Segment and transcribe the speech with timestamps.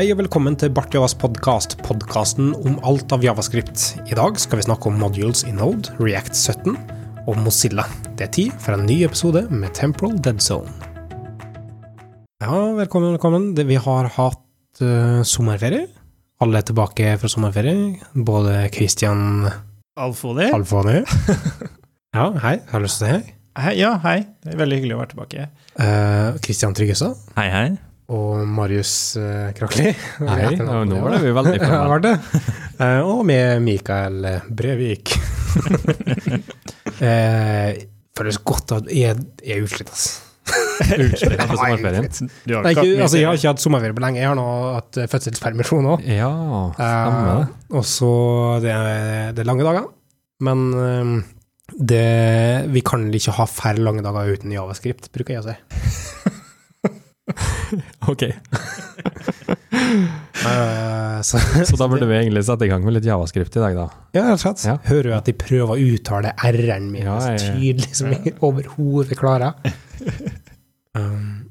[0.00, 3.82] Hei og velkommen til Bart Javas podkast, podkasten om alt av javascript.
[4.08, 6.78] I dag skal vi snakke om modules i Node, React 17
[7.28, 7.84] og Mozilla.
[8.16, 10.72] Det er tid for en ny episode med Temporal Dead Zone.
[12.40, 13.50] Ja, velkommen, velkommen.
[13.52, 15.90] Vi har hatt uh, sommerferie.
[16.40, 18.00] Alle er tilbake fra sommerferie.
[18.16, 19.50] Både Christian
[20.00, 20.48] Alfoni?
[20.48, 20.96] Alfoni
[22.16, 22.56] Ja, hei.
[22.72, 23.36] Har du lyst til å si hei?
[23.66, 24.16] Hei, ja, hei.
[24.40, 25.46] Det er veldig hyggelig å være tilbake.
[25.76, 27.68] Uh, Christian Tryggestad Hei, hei.
[28.10, 29.92] Og Marius uh, Krakli.
[29.94, 32.14] Hei, ja, nå var det vi veldig framme.
[32.80, 35.14] Eh, og med Mikael Brevik.
[37.06, 40.26] eh, føles godt at jeg jeg er utslitt, altså.
[40.90, 42.06] Utslitt etter sommerferien.
[42.08, 44.22] Nei, ikke ikke, altså, jeg har ikke hatt sommerferie på lenge.
[44.22, 44.46] Jeg har nå
[44.76, 46.06] hatt eh, fødselspermisjon òg.
[46.08, 46.30] Ja,
[46.78, 47.50] det.
[47.76, 48.12] og så
[48.64, 48.74] det,
[49.36, 49.90] det er lange dager.
[50.42, 51.12] Men eh,
[51.76, 52.06] det,
[52.72, 55.58] vi kan ikke ha færre lange dager uten javascript, bruker jeg å si.
[58.10, 58.22] Ok,
[60.40, 63.76] uh, så, så da burde vi egentlig sette i gang med litt javascript i dag,
[63.76, 63.86] da.
[64.16, 64.64] Ja, rett og slett.
[64.68, 64.76] Ja.
[64.88, 69.18] Hører jo at de prøver å uttale r-en min Ja, så tydelig som jeg overhodet
[69.20, 69.58] klarer.
[70.96, 71.46] Um,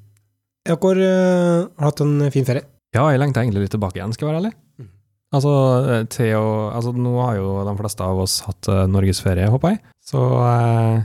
[0.67, 2.65] dere uh, har hatt en fin ferie.
[2.95, 4.55] Ja, jeg lengter egentlig litt tilbake igjen, skal jeg være ærlig.
[4.81, 4.89] Mm.
[5.37, 5.51] Altså,
[5.93, 9.83] eh, å, altså, nå har jo de fleste av oss hatt uh, norgesferie, håper jeg.
[10.09, 10.97] Så uh,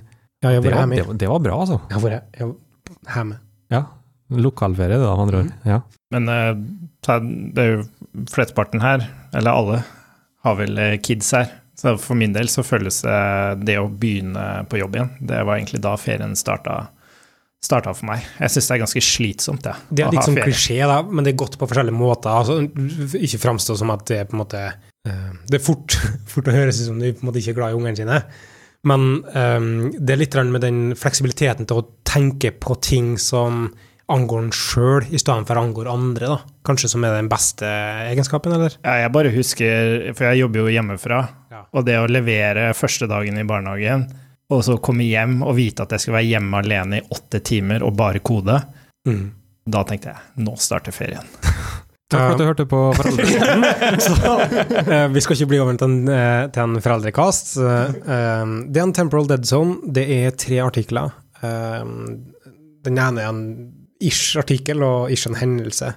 [0.44, 1.80] Ja, jeg det, var, det, det var bra, altså.
[1.90, 3.38] Jeg jeg har vært hjemme.
[3.72, 3.82] Ja.
[4.40, 5.52] Lokalferie, det da, med andre ord.
[5.68, 5.80] Ja.
[6.14, 6.54] Men eh,
[7.54, 7.84] det er jo
[8.30, 9.82] flesteparten her, eller alle,
[10.44, 11.50] har vel eh, kids her.
[11.78, 13.20] Så for min del så føles det
[13.66, 15.10] det å begynne på jobb igjen.
[15.18, 16.76] Det var egentlig da ferien starta,
[17.64, 18.22] starta for meg.
[18.38, 19.88] Jeg syns det er ganske slitsomt, jeg.
[19.90, 22.30] Det er litt sånn klisjé, da, men det er godt på forskjellige måter.
[22.30, 22.60] Altså,
[23.18, 24.64] ikke framstå som at det er på en måte
[25.04, 25.98] Det er fort,
[26.32, 28.22] fort å høres ut som du på en måte ikke er glad i ungene sine.
[28.84, 33.70] Men um, det er litt med den fleksibiliteten til å tenke på ting som
[34.12, 36.38] angår en sjøl, i stedet for angår andre, da.
[36.66, 37.64] Kanskje som er den beste
[38.10, 38.74] egenskapen, eller?
[38.84, 41.62] Ja, jeg bare husker, for jeg jobber jo hjemmefra, Ja.
[41.72, 44.08] og det å levere første dagen i barnehagen,
[44.50, 47.82] og så komme hjem og vite at jeg skal være hjemme alene i åtte timer
[47.82, 48.62] og bare kode,
[49.08, 49.30] Mm.
[49.68, 51.24] da tenkte jeg nå starter ferien.
[52.10, 54.00] Takk for at du hørte på Foreldrepodden.
[54.04, 54.34] Så,
[54.92, 57.56] eh, vi skal ikke bli over til en, eh, til en foreldrekast.
[57.56, 59.78] Eh, det er en temporal dead zone.
[59.90, 61.10] Det er tre artikler.
[62.84, 63.40] Den ene er en
[64.08, 65.94] ish-artikkel og ish en hendelse.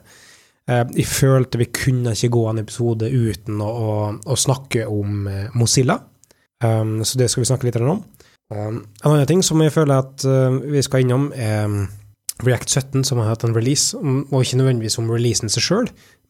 [0.67, 5.27] Eh, jeg følte vi kunne ikke gå en episode uten å, å, å snakke om
[5.31, 5.99] eh, Mozilla.
[6.63, 8.01] Um, så det skal vi snakke litt om.
[8.49, 11.81] Um, en annen ting som jeg føler at uh, vi skal innom, er um,
[12.45, 15.87] React 17, som har hatt en release, og ikke nødvendigvis om releasen seg sjøl,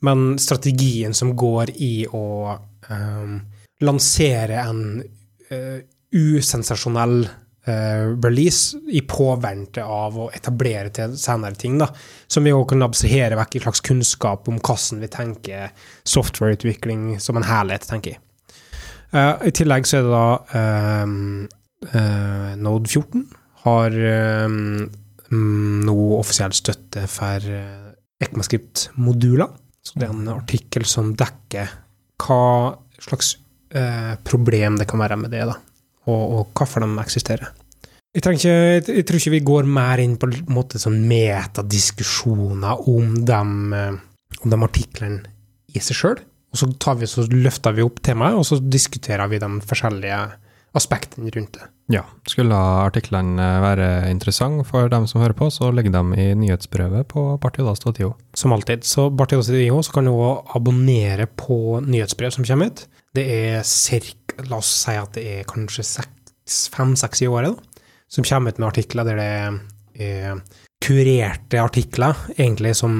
[0.07, 2.55] men strategien som går i å
[2.87, 3.33] um,
[3.83, 4.81] lansere en
[5.51, 5.79] uh,
[6.15, 7.25] usensasjonell
[7.67, 11.89] release i påvente av å etablere til senere ting, da,
[12.31, 15.73] som vi også kan abstrahere vekk i slags kunnskap om hvordan vi tenker
[16.07, 18.23] softwareutvikling som en helhet, tenker jeg.
[19.11, 20.29] Uh, I tillegg så er det da
[20.59, 21.19] ehm,
[21.93, 23.27] uh, Node 14
[23.63, 23.95] har
[24.51, 24.87] mm,
[25.87, 27.87] nå offisiell støtte for uh,
[28.23, 29.51] ECMAScript-moduler.
[29.87, 31.69] Så det er en artikkel som dekker
[32.23, 33.35] hva slags
[33.69, 35.55] eh, problem det kan være med det, da,
[36.07, 37.51] og, og hvorfor de eksisterer.
[38.15, 42.87] Jeg, ikke, jeg, jeg tror ikke vi går mer inn på en måte sånn metadiskusjoner
[42.89, 43.41] om de,
[43.77, 43.99] eh,
[44.41, 45.35] om de artiklene
[45.75, 46.19] i seg sjøl.
[46.53, 50.21] Og så, vi, så løfter vi opp temaet, og så diskuterer vi de forskjellige
[50.77, 51.67] aspektene rundt det.
[51.91, 57.07] Ja, skulle artiklene være interessante for dem som hører på, så legger dem i nyhetsbrevet
[57.13, 58.11] på partiodas.io.
[58.35, 58.83] Som alltid.
[58.87, 62.83] Så partiodas.io så kan du også abonnere på nyhetsbrev som kommer ut.
[63.15, 65.85] Det er cirka, la oss si at det er kanskje
[66.73, 70.39] fem-seks i året, da, som kommer ut med artikler der det er
[70.83, 72.93] kurerte artikler, egentlig som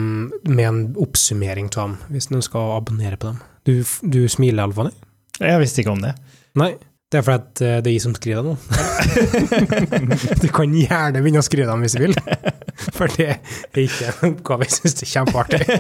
[0.44, 3.42] med en oppsummering av dem, hvis du skal abonnere på dem.
[3.68, 4.94] Du, du smiler, Alfani?
[5.38, 6.16] Jeg visste ikke om det.
[6.58, 6.72] Nei,
[7.12, 8.58] det er fordi at eh, det er jeg som skriver dem.
[10.44, 12.18] du kan gjerne begynne å skrive dem hvis du vil,
[12.98, 15.62] for det er ikke en oppgave jeg syns er kjempeartig.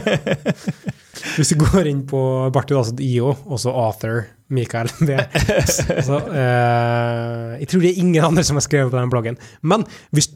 [1.18, 2.19] Hvis du går inn på
[2.54, 4.88] bartidas.io, og så author Mikael
[6.07, 9.39] så eh, Jeg tror det er ingen andre som har skrevet på den bloggen.
[9.61, 9.83] Men
[10.15, 10.29] hvis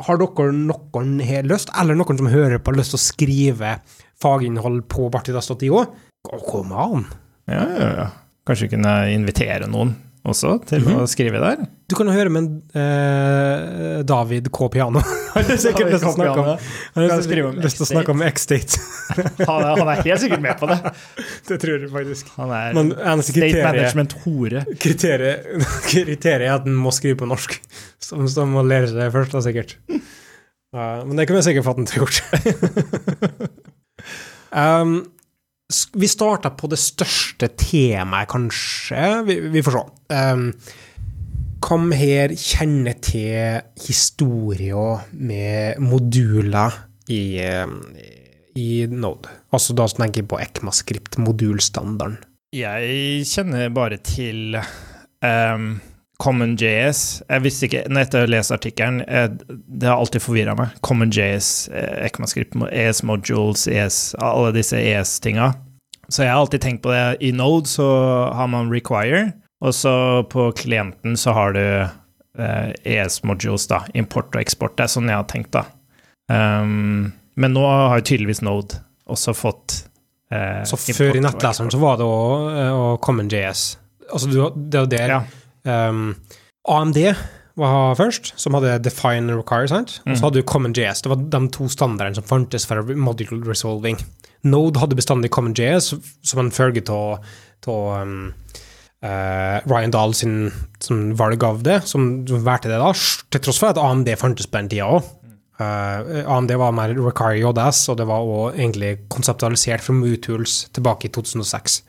[0.00, 3.74] har dere noen har lyst, eller noen som hører på, lyst til å skrive
[4.20, 5.82] faginnhold på bartidas.io,
[6.24, 7.04] kom an.
[7.50, 8.08] Ja, ja, ja.
[8.48, 9.92] Kanskje kunne invitere noen
[10.28, 11.62] også til å skrive der?
[11.88, 14.68] Du kan jo høre med eh, David K.
[14.72, 15.00] Piano.
[15.34, 17.86] Han har sikkert lyst til å snakke om, han Kan har skrive om lyst til
[17.86, 18.80] å snakke om X-State.
[19.48, 20.78] Han han er helt sikkert med på det.
[21.48, 22.32] det tror jeg faktisk.
[22.36, 24.64] Han er Men state kriterie, management-hore.
[24.82, 25.46] kriteriet,
[25.86, 27.56] kriteriet er at han må skrive på norsk.
[28.02, 29.76] Som, som må lære seg først, da, sikkert.
[30.74, 32.20] Men det kan vi sikkert få at den å gjort.
[34.50, 34.94] um,
[35.94, 39.02] vi starta på det største temaet, kanskje.
[39.28, 39.84] Vi, vi får se.
[40.14, 40.46] Um,
[41.60, 46.78] Hvem her kjenner til historia med moduler
[47.12, 47.76] i, um,
[48.56, 49.28] i Node?
[49.52, 52.16] Altså da tenker jeg på ECMAScript-modulstandarden.
[52.56, 55.68] Jeg kjenner bare til um,
[56.20, 57.22] CommonJS.
[57.28, 60.74] Jeg visste ikke, når etter å lest artikkelen, eh, det har alltid forvirra meg.
[60.86, 65.54] CommonJS, eh, ECMAScript, ES modules, ES, alle disse ES-tinga.
[66.10, 67.22] Så jeg har alltid tenkt på det.
[67.22, 67.86] I Node så
[68.34, 69.32] har man require,
[69.62, 73.84] og så på klienten så har du eh, ES modules, da.
[73.94, 74.76] Import og eksport.
[74.76, 75.64] Det er sånn jeg har tenkt, da.
[76.30, 78.78] Um, men nå har jo tydeligvis Node
[79.10, 79.80] også fått
[80.30, 83.64] eh, Så før i nettleseren så var det òg CommonJS.
[84.10, 85.20] Altså du, det er jo der Ja.
[85.64, 86.16] Um,
[86.68, 86.96] AMD
[87.60, 90.00] var først, som hadde Define and Require, sant?
[90.06, 90.22] Og så Mhm.
[90.24, 91.02] hadde du CommonJS.
[91.02, 93.98] Det var de to standardene som fantes for module resolving.
[94.44, 97.18] Node hadde bestandig CommonJS som en følge av
[98.02, 98.32] um,
[99.04, 102.92] uh, Ryan Dahl sin, sin valg av det, som valgte det da,
[103.30, 105.02] til tross for at AMD fantes på den tida òg.
[105.60, 111.08] AMD var mer Require JS, og det var også egentlig konseptualisert fra MooTools tilbake i
[111.12, 111.82] 2006.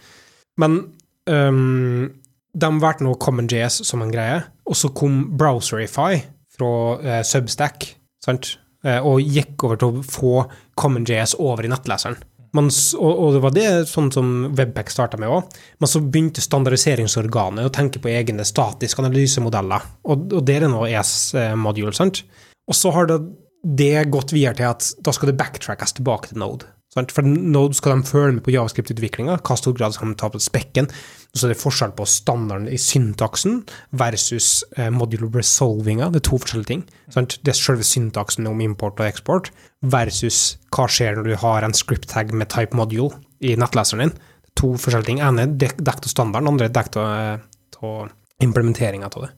[0.60, 0.92] Men
[1.28, 2.12] um,
[2.54, 6.22] de valgte nå CommonJS som en greie, og så kom Browserify
[6.52, 7.88] fra eh, Substack,
[8.24, 8.56] sant?
[8.84, 10.34] Eh, og gikk over til å få
[10.80, 12.20] CommonJS over i nettleseren.
[12.58, 12.68] Man,
[13.00, 15.54] og, og det var det sånn som Webpack starta med òg.
[15.80, 20.84] Men så begynte standardiseringsorganet å tenke på egne statiske analysemodeller, og, og det er nå
[20.90, 22.26] ES-module, sant?
[22.68, 23.22] Og så har det,
[23.64, 26.68] det gått videre til at da skal det backtrackes tilbake til Node.
[26.92, 30.42] For nå skal de følge med på javascript-utviklinga, hva stor grad skal de ta på
[30.44, 30.90] spekken.
[31.32, 33.62] Så er det forskjell på standarden i syntaksen
[33.96, 36.10] versus eh, modular resolvinga.
[36.12, 36.84] Det er to forskjellige ting.
[37.16, 39.54] Det er selve syntaksen om import og eksport
[39.94, 44.18] versus hva skjer når du har en script tag med type module i nettleseren din.
[44.60, 45.24] To forskjellige ting.
[45.24, 47.48] ene er dekket av standarden, andre er dekket av,
[47.88, 48.12] av
[48.44, 49.32] implementeringa av det.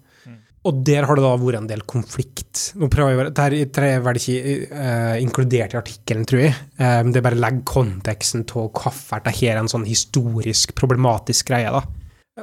[0.64, 2.70] Og der har det da vært en del konflikt.
[2.80, 6.56] Nå prøver jeg, å Dette er vel ikke uh, inkludert i artikkelen, tror jeg.
[6.80, 11.68] Um, det bare legger konteksten til hvorfor dette er en sånn historisk problematisk greie.
[11.74, 11.84] da.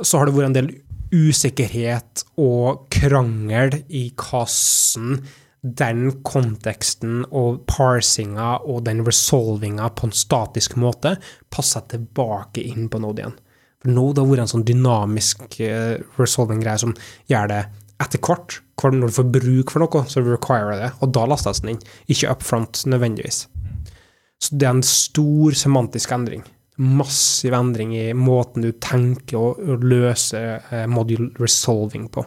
[0.05, 0.73] Så har det vært en del
[1.11, 5.23] usikkerhet og krangel i hvordan
[5.61, 11.17] den konteksten og parsinga og den resolvinga på en statisk måte
[11.53, 13.37] passer tilbake inn på Node igjen.
[13.81, 16.97] For Node har vært en sånn dynamisk uh, resolving-greie som
[17.33, 17.61] gjør det
[18.01, 18.61] etter hvert.
[18.81, 21.83] Når du får bruk for noe, så require det, og da lastes den inn.
[22.09, 23.43] Ikke up front nødvendigvis.
[24.41, 26.47] Så det er en stor semantisk endring.
[26.81, 30.41] Massiv endring i måten du tenker å, løser løse
[30.73, 32.25] eh, module resolving på.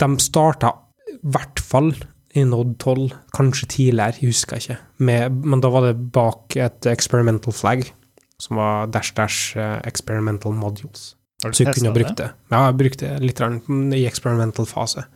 [0.00, 0.74] De starta
[1.08, 1.94] i hvert fall
[2.36, 4.76] i Node 12, kanskje tidligere, jeg husker ikke.
[5.02, 7.88] Med, men da var det bak et experimental flag,
[8.40, 11.14] som var dash dash eh, experimental modules.
[11.40, 12.28] Har du Så jeg kunne brukt det.
[12.52, 13.40] Ja, jeg brukte det litt
[13.96, 15.06] i experimental fase.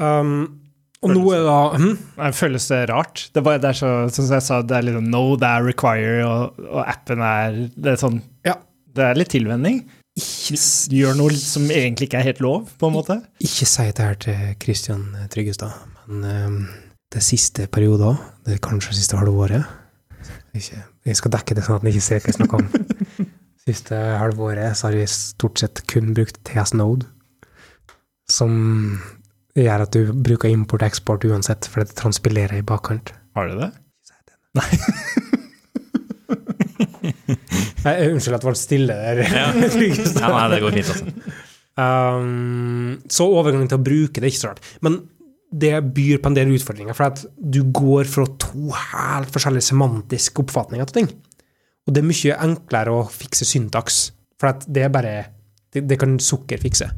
[0.00, 0.60] Um,
[1.00, 1.94] og nå er det da hm?
[2.18, 3.22] Nei, Føles det rart?
[3.34, 5.64] Det, bare, det er så, sånn som jeg sa, det er litt no, det er
[5.64, 8.58] require, og, og appen er Det er sånn Ja.
[8.90, 9.84] Det er litt tilvenning.
[10.18, 13.16] Du gjør noe som egentlig ikke er helt lov, på en måte.
[13.38, 15.76] ikke si det her til Kristian Tryggestad,
[16.08, 16.56] men um,
[17.14, 18.24] det siste periode òg.
[18.44, 19.62] Det er kanskje siste halvåret.
[20.58, 23.30] Ikke, jeg skal dekke det sånn at han ikke ser hva jeg snakker om.
[23.66, 27.06] Siste halvåret så har vi stort sett kun brukt TS Node,
[28.30, 28.52] som
[29.58, 33.12] gjør at du bruker import-eksport uansett, for det transpilerer i bakkant.
[33.36, 33.70] Har du det?
[37.84, 39.22] Nei, unnskyld at det ble stille der.
[39.24, 39.46] Ja.
[40.20, 41.06] Ja, nei, det går fint, altså.
[41.80, 44.66] Um, så overgangen til å bruke det er ikke så rart.
[44.84, 44.98] Men
[45.48, 50.42] det byr på en del utfordringer, for at du går fra to helt forskjellige semantiske
[50.44, 51.08] oppfatninger av ting.
[51.90, 53.96] Og det er mye enklere å fikse syntaks,
[54.38, 55.14] for det er bare
[55.70, 56.88] Det, det kan sukker fikse.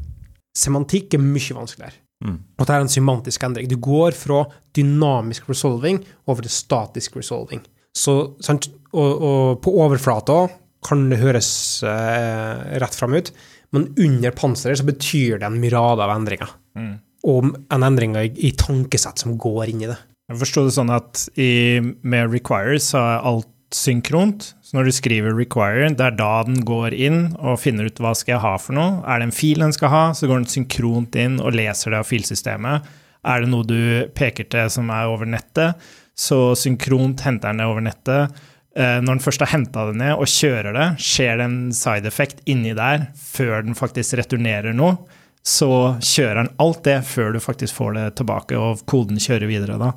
[0.57, 1.93] Semantikk er mye vanskeligere.
[2.25, 2.39] Mm.
[2.57, 3.67] Og det er en semantisk endring.
[3.69, 4.39] Du går fra
[4.73, 7.61] dynamisk resolving over til statisk resolving.
[7.93, 8.15] Så?
[8.33, 10.47] Og, og på overflata
[10.81, 11.51] kan det høres
[11.85, 13.29] eh, rett fram ut,
[13.77, 16.57] men under panseret så betyr det en myrade av endringer.
[16.73, 16.95] Mm.
[17.29, 19.99] Og en endring i, i tankesett som går inn i det.
[20.31, 24.51] Jeg forsto det sånn at i, med require så er alt synkront.
[24.63, 28.13] Så når du skriver require, det er da den går inn og finner ut hva
[28.17, 29.01] skal jeg ha for noe.
[29.05, 32.01] Er det en fil den skal ha, så går den synkront inn og leser det
[32.03, 32.87] av filsystemet.
[33.23, 33.77] Er det noe du
[34.17, 35.79] peker til som er over nettet,
[36.15, 38.41] så synkront henter den det over nettet.
[38.75, 42.09] Eh, Når den først har henta det ned og kjører det, skjer det en side
[42.09, 44.97] effect inni der før den faktisk returnerer noe.
[45.43, 49.79] Så kjører den alt det før du faktisk får det tilbake, og koden kjører videre
[49.81, 49.91] da.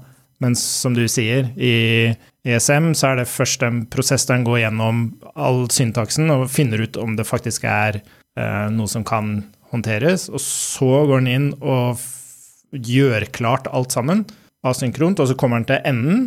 [0.44, 2.12] Mens som du sier, i
[2.46, 6.84] ESM så er det først en prosess der den går gjennom all syntaksen og finner
[6.84, 9.38] ut om det faktisk er eh, noe som kan
[9.72, 12.02] håndteres, og så går den inn og
[12.76, 14.26] gjør klart alt sammen
[14.66, 16.18] asynkront, og så kommer den til enden,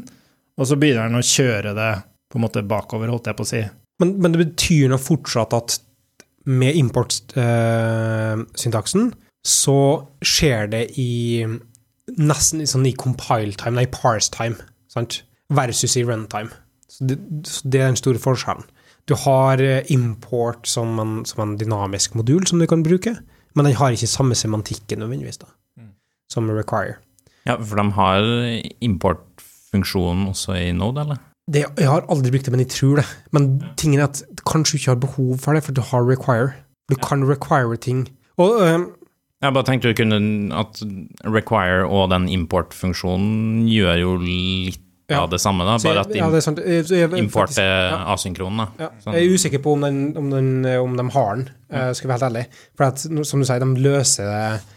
[0.59, 1.93] og så begynner den å kjøre det
[2.29, 3.61] på en måte bakover, holdt jeg på å si.
[3.99, 5.69] Men, men det betyr nå fortsatt at
[6.49, 9.03] med import-syntaksen
[9.45, 9.79] så
[10.25, 11.45] skjer det i
[12.17, 14.57] nesten sånn i compile time, nei, parse time,
[14.91, 15.21] sant?
[15.49, 16.53] versus i runtime.
[16.89, 18.65] Så det, så det er den store forskjellen.
[19.09, 23.15] Du har import som en, som en, dynamisk modul som du kan bruke,
[23.57, 25.49] men den har ikke samme semantikken nødvendigvis da,
[25.79, 25.93] mm.
[26.29, 26.99] som require.
[27.47, 28.27] Ja, for de har
[28.85, 31.25] importfunksjonen også i Node, eller?
[31.49, 33.07] Det, jeg har aldri brukt det, men jeg tror det.
[33.33, 33.47] Men
[33.77, 36.51] tingen er at du kanskje ikke har behov for det, for du har require.
[36.91, 38.05] Du kan require ting.
[38.37, 38.85] Og øh,
[39.39, 40.19] jeg bare tenkte du kunne
[40.59, 40.81] at
[41.23, 45.23] require og den importfunksjonen gjør jo litt ja.
[45.23, 48.01] av det samme, da, bare at ja, det er jeg, import er ja.
[48.13, 48.59] asynkron.
[48.77, 48.89] Ja.
[49.01, 49.15] Sånn.
[49.17, 51.77] Jeg er usikker på om, den, om, den, om de har den, mm.
[51.97, 52.43] skal jeg være helt ærlig.
[52.77, 54.67] For at, som du sier, de løser,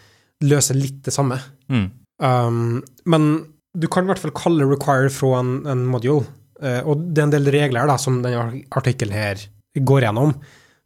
[0.47, 1.41] løser litt det samme.
[1.73, 1.89] Mm.
[2.23, 2.79] Um,
[3.13, 3.29] men
[3.77, 6.25] du kan i hvert fall kalle require fra en, en module.
[6.63, 9.45] Uh, og det er en del regler da, som denne artikkelen her
[9.77, 10.37] går gjennom,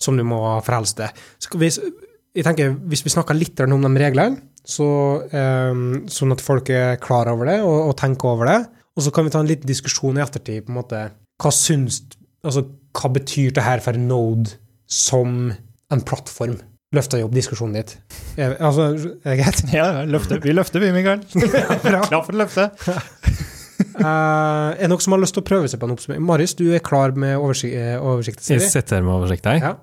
[0.02, 1.94] som du må forholde deg til.
[2.36, 4.86] Jeg tenker, hvis vi snakker litt om de reglene, så,
[5.30, 8.58] um, sånn at folk er klar over det og, og, tenker over det,
[8.96, 11.02] og så kan vi ta en liten diskusjon i ettertid på en måte,
[11.40, 12.02] hva syns
[12.46, 12.64] altså,
[12.96, 14.56] hva betyr det her for Node
[14.90, 15.52] som
[15.92, 16.58] en plattform?
[16.94, 17.96] Løfter jeg opp diskusjonen ditt?
[18.38, 18.92] Altså,
[19.24, 19.64] er det greit?
[19.74, 20.40] Ja, løfter.
[20.42, 21.24] vi løfter, vi, Mikael.
[22.10, 22.68] Klar for å løfte.
[23.96, 24.06] Uh,
[24.76, 26.24] er det noen som har lyst til å prøve seg på en oppsummering?
[26.26, 27.74] Marius, du er klar med oversikt?
[27.76, 29.64] Eh, oversikt jeg sitter med oversikt jeg.
[29.66, 29.76] Ja.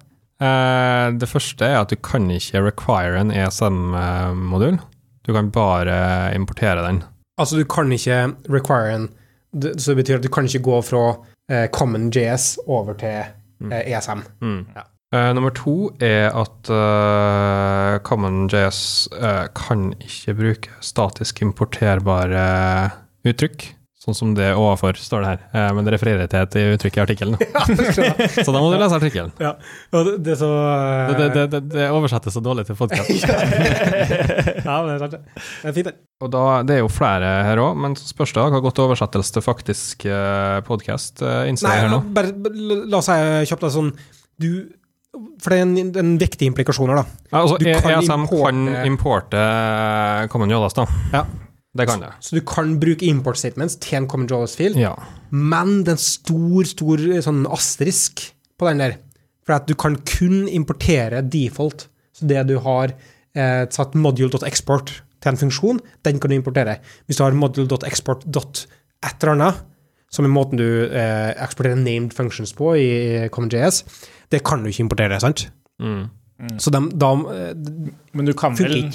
[0.44, 4.80] Uh, det første er at du kan ikke require en ESM-modul.
[5.24, 7.04] Du kan bare importere den.
[7.40, 9.12] Altså, du kan ikke require en
[9.54, 13.22] Så det betyr at du kan ikke gå fra uh, Common JS over til
[13.62, 14.26] uh, ESM.
[14.42, 14.66] Mm.
[14.76, 14.84] Ja.
[15.34, 22.90] nummer to er at uh, CommonJS uh, kan ikke bruke statisk importerbare
[23.26, 23.76] uttrykk.
[24.04, 25.44] Sånn som det overfor, står det her.
[25.56, 27.38] Eh, men det refererer til et uttrykk i artikkelen.
[28.46, 29.32] så da må du lese artikkelen.
[29.40, 29.54] Ja,
[29.96, 31.14] det, det, så, uh...
[31.32, 33.14] det, det, oversettes så dårlig til podkast.
[34.68, 35.16] ja, men det er sant.
[35.16, 35.96] Det er fint, det.
[36.24, 39.38] Og da, det er jo flere her òg, men så spørs det hva godt oversettelse
[39.38, 42.02] til faktisk uh, podkast innser jeg her nå.
[42.16, 42.36] Bare,
[42.92, 43.94] la oss si kjapt sånn
[44.42, 44.66] du
[45.14, 47.24] for det er en, en viktig implikasjon her, da.
[47.30, 49.42] Ja, altså, du kan ESM importe, kan importe
[50.34, 50.88] Common Jolas, da.
[51.14, 51.22] Ja.
[51.74, 52.12] Det kan det.
[52.20, 54.94] Så, så, du kan bruke import statements til en common JavaScript, ja.
[55.32, 58.28] men det er en stor, stor sånn asterisk
[58.60, 59.00] på den der.
[59.44, 61.88] For at du kan kun importere default.
[62.14, 66.78] Så det du har eh, satt module.export til en funksjon, den kan du importere.
[67.08, 69.64] Hvis du har module.export.et eller annet,
[70.14, 72.90] som er måten du eh, eksporterer named functions på i
[73.34, 73.82] CommonJS,
[74.30, 75.48] det kan du ikke importere, sant?
[75.82, 76.06] Mm.
[76.38, 76.58] Mm.
[76.62, 77.54] Så de, da eh,
[78.14, 78.92] Men du kan vel,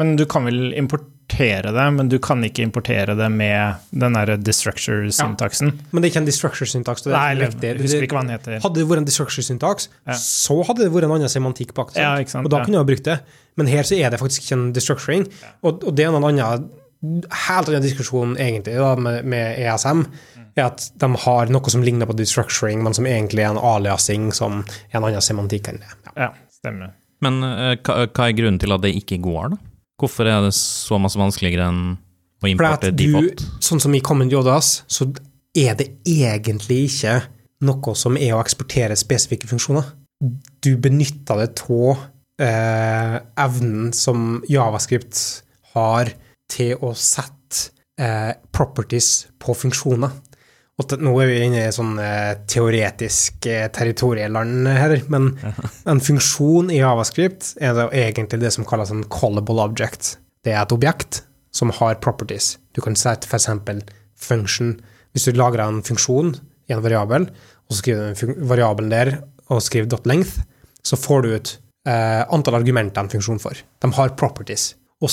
[0.00, 4.14] men du kan vel importere importere det, men du kan ikke importere det med den
[4.14, 5.66] derre destructure-syntaksen.
[5.66, 7.02] Ja, men det er ikke en destructure-syntaks.
[7.02, 8.60] Det Nei, jeg husker ikke hva den heter.
[8.62, 10.16] Hadde det vært en destructure-syntaks, ja.
[10.16, 12.02] så hadde det vært en annen semantikk bak det.
[12.02, 13.18] Ja, og da kunne du ha brukt det.
[13.56, 15.26] Men her så er det faktisk ikke en destructuring.
[15.62, 16.70] Og, og, det er en annen
[17.46, 20.06] helt annen diskusjon egentlig da, med, med, ESM.
[20.56, 24.30] er at de har noe som ligner på destructuring, men som egentlig er en aliasing
[24.34, 25.96] som er en annen semantikk enn det.
[26.14, 26.94] Ja, stemmer.
[27.24, 29.64] Men uh, hva, hva er grunnen til at det ikke går, da?
[30.00, 31.84] Hvorfor er det så masse vanskeligere enn
[32.44, 33.40] å importe default?
[33.40, 35.08] Du, sånn som i Common Jodas, så
[35.56, 37.20] er det egentlig ikke
[37.64, 39.88] noe som er å eksportere spesifikke funksjoner.
[40.64, 42.04] Du benytter det av
[42.42, 45.22] eh, evnen som Javascript
[45.72, 46.12] har
[46.52, 50.12] til å sette eh, properties på funksjoner.
[50.76, 55.30] Og nå er vi inne i sånn eh, teoretisk eh, territorieland her, men
[55.90, 60.18] en funksjon i Javascript er det egentlig det som kalles en callable object.
[60.44, 61.22] Det er et objekt
[61.56, 62.58] som har properties.
[62.76, 63.48] Du kan sette f.eks.
[64.20, 64.76] function.
[65.16, 66.34] Hvis du lagrer en funksjon
[66.68, 67.30] i en variabel,
[67.66, 69.14] og så skriver du variabelen der
[69.48, 70.42] og skriver length,
[70.84, 71.56] så får du ut
[71.88, 73.64] eh, antall argumenter en funksjon får.
[73.80, 74.74] De har properties.
[75.00, 75.12] Og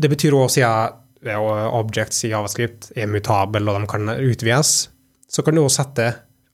[0.00, 4.90] det betyr også, og objects i Javascript er mutable og de kan utvides,
[5.28, 6.10] så kan du også sette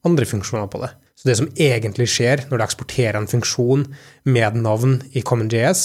[0.07, 0.93] andre funksjoner på det.
[1.21, 3.85] Så det som egentlig skjer når du eksporterer en funksjon
[4.25, 5.83] med navn i CommonJS,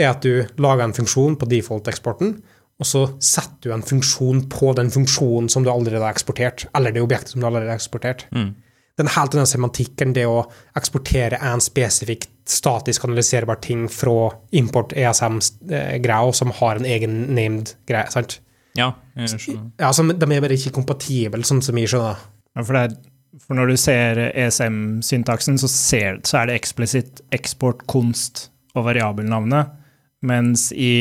[0.00, 2.34] er at du lager en funksjon på default-eksporten,
[2.82, 6.92] og så setter du en funksjon på den funksjonen som du allerede har eksportert, eller
[6.92, 8.26] det objektet som du allerede har eksportert.
[8.34, 8.52] Mm.
[9.00, 10.42] Den helt annen semantikken, det å
[10.76, 18.10] eksportere en spesifikt statisk analyserbar ting fra import ESM-greia, som har en egen named greie.
[18.12, 18.40] sant?
[18.76, 19.70] Ja, jeg skjønner.
[19.80, 22.20] Ja, De er bare ikke kompatible, sånn som jeg skjønner.
[22.56, 22.96] Ja, for, det er,
[23.40, 29.78] for når du ser ESM-syntaksen, så, så er det eksplisitt eksport, konst og variabelnavnet.
[30.22, 30.94] Mens i,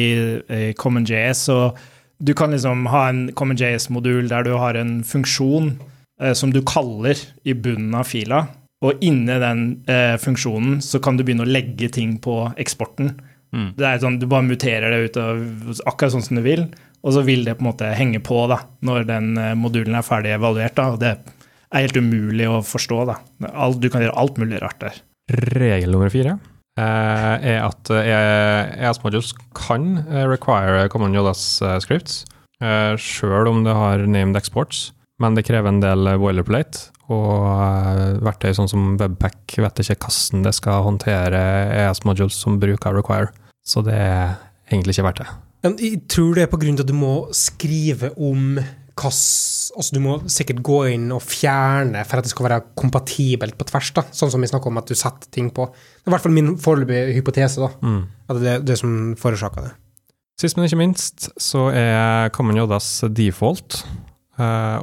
[0.50, 1.57] i CommonJS så
[2.21, 5.75] du kan liksom ha en CommonJS-modul der du har en funksjon
[6.21, 8.45] eh, som du kaller i bunnen av fila,
[8.81, 13.13] og inni den eh, funksjonen så kan du begynne å legge ting på eksporten.
[13.53, 13.73] Mm.
[13.77, 15.41] Det er sånn, Du bare muterer det ut av,
[15.85, 16.65] akkurat sånn som du vil,
[17.01, 20.05] og så vil det på en måte henge på da, når den eh, modulen er
[20.07, 20.77] ferdig evaluert.
[20.77, 23.03] da, og Det er helt umulig å forstå.
[23.09, 23.19] da.
[23.51, 25.01] Alt, du kan gjøre alt mulig rart der.
[25.31, 26.39] Regel nummer fire
[26.79, 29.93] eh, er at eh, ES modules kan
[30.31, 32.23] require common JS eh, scripts,
[32.63, 34.89] eh, sjøl om det har named exports,
[35.21, 36.89] men det krever en del eh, boilerplate.
[37.11, 41.45] Og eh, verktøy sånn som Webpack vet ikke hvordan det skal håndtere
[41.85, 43.31] ES modules som bruker require,
[43.63, 44.35] så det er
[44.71, 45.31] egentlig ikke verdt det.
[45.61, 48.77] Men jeg tror det er av at du må skrive om hvilken
[49.71, 53.67] Altså, du må sikkert gå inn og fjerne for at det skal være kompatibelt på
[53.69, 54.03] tvers, da.
[54.11, 55.69] Sånn som vi snakker om at du setter ting på.
[55.71, 57.69] Det er i hvert fall min foreløpige hypotese, da.
[57.87, 58.01] Mm.
[58.27, 59.71] At det er det som forårsaker det.
[60.41, 63.79] Sist, men ikke minst, så er Common JS default,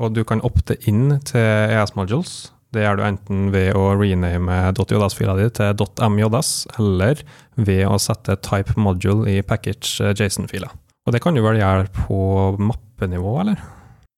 [0.00, 1.40] og du kan opte inn til
[1.74, 2.36] ES modules.
[2.74, 5.72] Det gjør du enten ved å rename .js-fila di til
[6.12, 7.22] .mjs, eller
[7.56, 10.68] ved å sette type module i package eh, JSON-fila.
[11.08, 12.18] Og det kan du vel gjøre på
[12.60, 13.62] mappenivå, eller?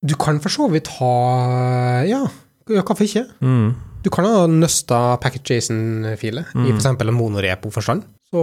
[0.02, 1.12] Du kan for så vidt ha
[2.08, 2.24] Ja,
[2.66, 3.26] hvorfor ikke?
[3.44, 3.74] Mm.
[4.02, 6.78] Du kan ha nøsta packet JSON-filer i Mm.
[6.78, 6.86] f.eks.
[6.90, 8.02] en monorepo-forstand.
[8.32, 8.42] Så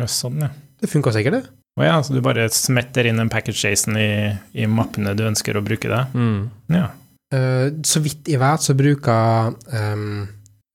[0.00, 0.48] Ja, sånn, ja.
[0.80, 1.50] det funka sikkert, det.
[1.76, 4.10] Å ja, så du bare smetter inn en package-jason i,
[4.56, 6.02] i mappene du ønsker å bruke det?
[6.16, 6.38] Mm.
[6.72, 6.88] Ja.
[7.34, 10.22] Uh, så vidt jeg vet, så bruker um,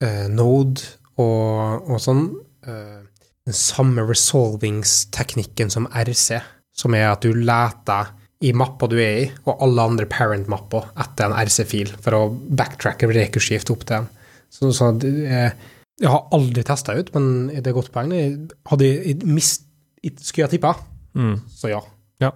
[0.03, 0.84] uh, Node
[1.15, 2.27] og, og sånn
[2.67, 3.00] uh,
[3.48, 6.38] den samme resolvingsteknikken som RC,
[6.77, 8.13] som er at du leter
[8.46, 13.10] i mappa du er i, og alle andre parent-mapper etter en RC-fil, for å backtracke
[13.10, 14.08] rekursivt opp til den.
[14.54, 18.13] Så, så jeg har aldri testa ut, men det er et godt poeng.
[18.13, 18.38] Jeg
[18.69, 19.67] hadde jeg mist,
[20.02, 20.73] jeg skulle jeg tippa,
[21.17, 21.36] Mm.
[21.50, 21.82] så ja.
[22.21, 22.32] Ja.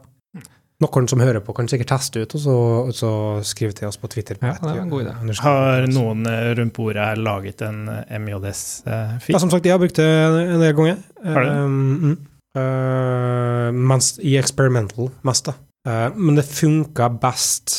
[0.84, 3.10] Noen som hører på, kan sikkert teste ut, og så, og så
[3.48, 4.36] skrive til oss på Twitter.
[4.44, 5.36] Ja, det var en god idé.
[5.40, 9.38] Har noen eh, rundt bordet her laget en eh, MJS-fil?
[9.38, 11.00] Ja, som sagt, jeg har brukt det en del ganger.
[11.24, 11.54] Har du?
[11.54, 12.18] Um, mm.
[12.56, 15.56] Uh, mens i experimental mest, da.
[15.88, 17.78] Uh, men det funka best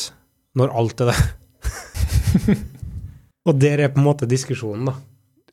[0.57, 1.19] når alt er det.
[3.49, 4.97] og der er på en måte diskusjonen, da.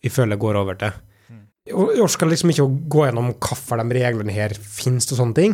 [0.03, 0.95] Jeg føler jeg går over til.
[1.63, 5.53] Jeg orker liksom ikke å gå gjennom hvorfor de reglene her finnes og sånne ting.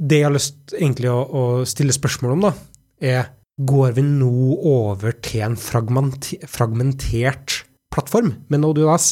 [0.00, 2.52] Det jeg har lyst egentlig å, å stille spørsmål om, da,
[2.98, 3.28] er
[3.60, 4.30] går vi nå
[4.66, 7.60] over til en fragmentert
[7.92, 9.10] plattform med NodeJS,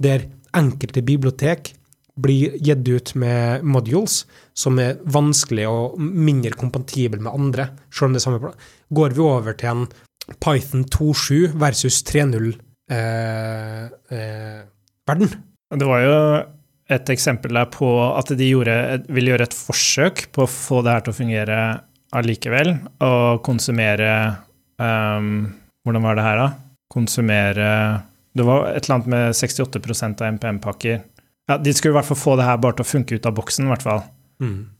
[0.00, 0.24] der
[0.56, 1.74] enkelte bibliotek
[2.20, 4.24] blir gitt ut med modules
[4.56, 8.52] som er vanskelig og mindre kompatible med andre, selv om det er samme
[8.90, 9.86] Går vi over til en
[10.42, 12.50] Python 2.7 versus 3.0
[12.90, 14.60] eh, eh?
[15.70, 16.14] Det var jo
[16.90, 18.74] et eksempel der på at de gjorde,
[19.08, 21.58] ville gjøre et forsøk på å få det her til å fungere
[22.18, 22.72] allikevel,
[23.06, 24.10] og konsumere
[24.82, 25.52] um,
[25.86, 26.48] Hvordan var det her, da?
[26.92, 27.68] Konsumere
[28.36, 29.78] Det var et eller annet med 68
[30.10, 30.98] av MPM-pakker.
[31.48, 33.36] Ja, De skulle i hvert fall få det her bare til å funke ut av
[33.38, 34.02] boksen, i hvert fall.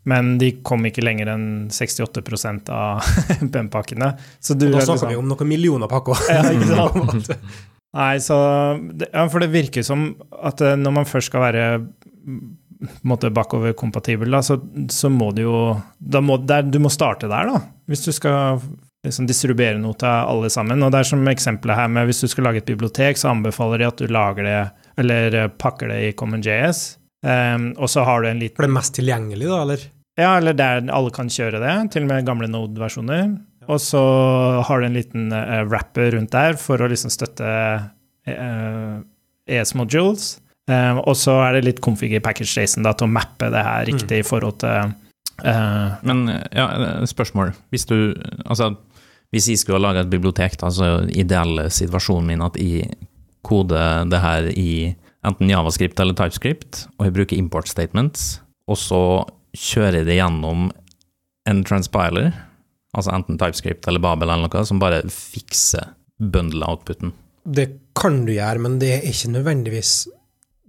[0.09, 3.03] Men de kom ikke lenger enn 68% av
[3.46, 4.12] MPM-pakkene.
[4.16, 6.16] Da er snakker liksom- vi om noen millioner pakker.
[6.35, 7.44] Ja, ikke sant?
[7.96, 8.37] Nei, så
[9.11, 11.64] ja, For det virker som at eh, når man først skal være
[13.05, 14.57] måte bakoverkompatibel, da, så,
[14.92, 15.57] så må du jo
[16.22, 17.61] må, der, Du må starte der, da.
[17.90, 18.62] Hvis du skal
[19.05, 20.83] liksom distribuere noe til alle sammen.
[20.85, 23.81] Og det er som eksempelet her med hvis du skal lage et bibliotek, så anbefaler
[23.81, 24.59] de at du lager det,
[25.00, 26.83] eller eh, pakker det i CommonJS.
[27.20, 29.83] Um, og så har du en liten For det er mest tilgjengelig, da, eller?
[30.16, 33.35] ja, eller der alle kan kjøre det, til og med gamle Node-versjoner.
[33.70, 34.02] Og så
[34.66, 38.96] har du en liten uh, wrapper rundt der for å liksom støtte uh,
[39.50, 40.33] ES modules.
[40.70, 43.62] Um, og så er det litt config i package JSON da, til å mappe det
[43.66, 44.92] her riktig i forhold til
[45.42, 46.66] uh, Men ja,
[47.11, 47.54] spørsmål.
[47.74, 48.74] Hvis du Altså,
[49.35, 52.90] hvis jeg skulle ha laga et bibliotek, da, så er ideelle situasjonen min at jeg
[53.46, 54.70] koder det her i
[55.26, 59.02] enten javascript eller typescript, og jeg bruker import statements, og så
[59.56, 60.70] kjører jeg det gjennom
[61.50, 62.30] en transpiler,
[62.96, 67.14] altså enten typescript eller Babel eller noe, som bare fikser bundle-outputen.
[67.44, 69.92] Det kan du gjøre, men det er ikke nødvendigvis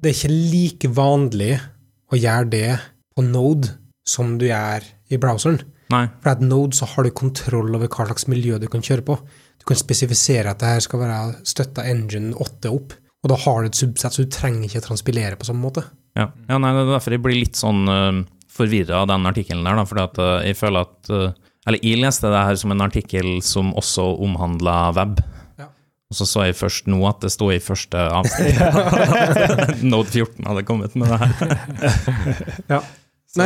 [0.01, 1.51] Det er ikke like vanlig
[2.11, 2.69] å gjøre det
[3.13, 3.75] på Node
[4.07, 5.59] som du gjør i browseren.
[5.93, 6.07] Nei.
[6.23, 9.17] For at Node så har du kontroll over hva slags miljø du kan kjøre på.
[9.61, 13.61] Du kan spesifisere at det her skal være støtta engine 8 opp, og da har
[13.61, 15.85] du et subsett, så du trenger ikke å transpilere på samme måte.
[16.17, 19.67] Ja, ja nei, det er derfor jeg blir litt sånn uh, forvirra av den artikkelen
[19.67, 22.73] der, da, fordi at uh, jeg føler at eh, Eller jeg leste det her som
[22.75, 25.21] en artikkel som også omhandla web.
[25.61, 25.69] Ja.
[26.11, 28.59] Og så så jeg først nå at det sto i første avsnitt.
[29.87, 31.31] Node 14 hadde kommet med det her.
[32.75, 32.81] Ja.
[33.39, 33.45] Nei,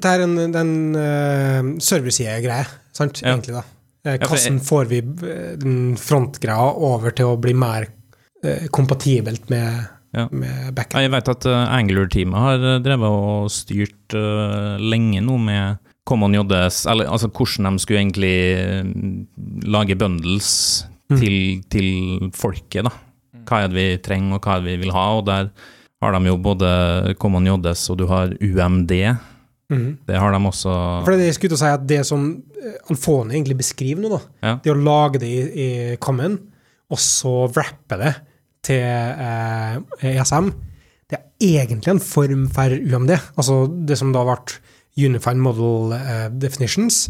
[0.00, 2.64] det er en, en uh, serverside-greie,
[2.96, 3.34] sant, Ja.
[3.34, 3.64] egentlig, da.
[4.06, 7.88] Eh, Ja, Hvordan får vi eh, den frontgreia over til å bli mer
[8.46, 9.82] uh, kompatibelt med,
[10.16, 10.24] Ja.
[10.32, 11.02] med Ja, backend?
[11.04, 16.84] jeg vet at uh, Angular-teamet har drevet og styrt uh, lenge nå med Common JS,
[16.90, 20.50] eller altså hvordan de skulle egentlig uh, lage bundles
[21.06, 21.20] Mm.
[21.20, 21.34] til,
[21.70, 22.90] til folket, da.
[23.46, 25.52] Hva er det vi trenger, og hva er det vi vil ha, og der
[26.02, 28.90] har de jo både Common JS og du har UMD.
[29.70, 29.92] Mhm.
[30.06, 30.72] Det har de også
[31.06, 32.24] For det jeg skulle til å si at det som
[32.58, 34.56] eh, Alfone egentlig beskriver nå, da, Ja.
[34.64, 36.34] det å lage det i, i Common,
[36.90, 38.12] og så wrappe det
[38.66, 39.78] til eh,
[40.10, 40.50] ESM,
[41.06, 43.14] det er egentlig en form for UMD.
[43.38, 44.40] Altså det som da ble
[44.96, 47.06] Unified Model uh, Definitions,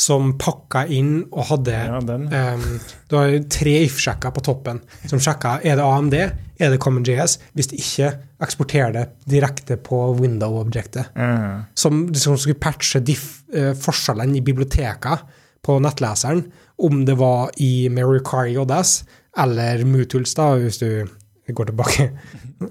[0.00, 1.98] som pakka inn og hadde Ja.
[2.00, 2.62] Um,
[3.10, 4.80] du har tre if-sjekker på toppen
[5.10, 7.36] som sjekka er det AMD, er det CommonJS.
[7.52, 11.12] Hvis det ikke, eksporterer det direkte på window-objektet.
[11.16, 11.66] Mm.
[11.76, 15.26] Som, som skulle patche diff, uh, forskjellene i biblioteket
[15.60, 16.46] på nettleseren,
[16.80, 19.02] om det var i Require JS
[19.38, 21.04] eller Mutuls, da, hvis du
[21.52, 22.10] går tilbake.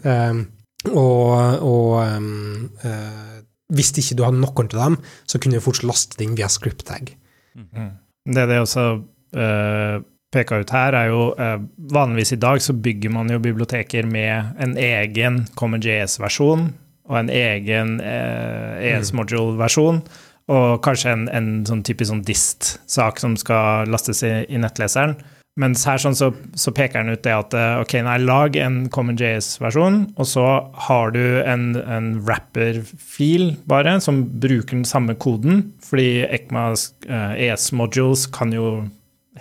[0.04, 0.48] um,
[0.96, 3.29] og og um, eh,
[3.70, 6.50] hvis ikke du hadde noen til dem, så kunne du fortsatt laste det inn via
[6.52, 7.14] script-tag.
[8.30, 10.02] Det det også uh,
[10.34, 11.58] peker ut her, er jo eh,
[11.90, 16.68] vanligvis i dag så bygger man jo biblioteker med en egen CommonJS-versjon
[17.10, 20.04] og en egen uh, ES-module-versjon,
[20.54, 25.18] og kanskje en, en sånn typisk sånn dist-sak som skal lastes i, i nettleseren.
[25.60, 28.78] Mens her sånn så, så peker den ut det at eh, ok, nei, lag en
[28.94, 30.46] CommonJS-versjon, og så
[30.88, 38.30] har du en, en wrapper-fil bare, som bruker den samme koden, fordi ECMAs eh, ES-modules
[38.36, 38.86] kan jo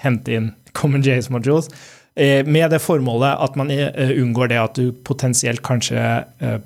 [0.02, 0.50] hente inn
[0.80, 1.70] CommonJS-modules,
[2.18, 6.02] eh, med det formålet at man eh, unngår det at du potensielt kanskje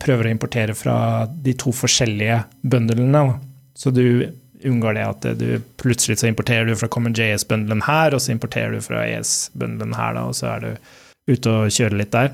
[0.01, 0.97] prøver å importere fra
[1.29, 3.27] de to forskjellige bundlene.
[3.77, 4.33] Så du
[4.69, 5.49] unngår det at du
[5.81, 10.25] plutselig så importerer du fra CommonJS-bundlen her, og så importerer du fra ES-bundlen her, da,
[10.31, 12.33] og så er du ute og kjører litt der.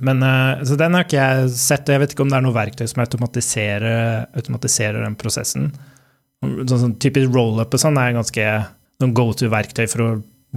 [0.00, 2.46] Men, eh, så den har ikke jeg sett, og jeg vet ikke om det er
[2.46, 5.70] noe verktøy som automatiserer, automatiserer den prosessen.
[6.42, 8.46] Sånn, sånn typisk rollup og sånn er ganske
[9.02, 10.08] noen go to-verktøy for å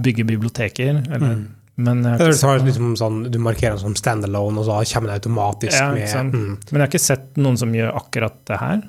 [0.02, 0.98] bygge biblioteker.
[1.06, 1.46] Eller, Mm.
[1.76, 5.22] men, Eller så har liksom sånn, du markerer den som standalone, og så kommer det
[5.22, 6.58] automatisk Ja, med mm.
[6.72, 8.82] men jeg har ikke sett noen som gjør akkurat det her.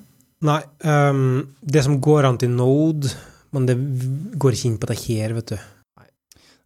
[0.46, 3.10] Nei, Um, det som går an til Node,
[3.56, 3.76] men det
[4.38, 5.58] går ikke inn på det her, vet du.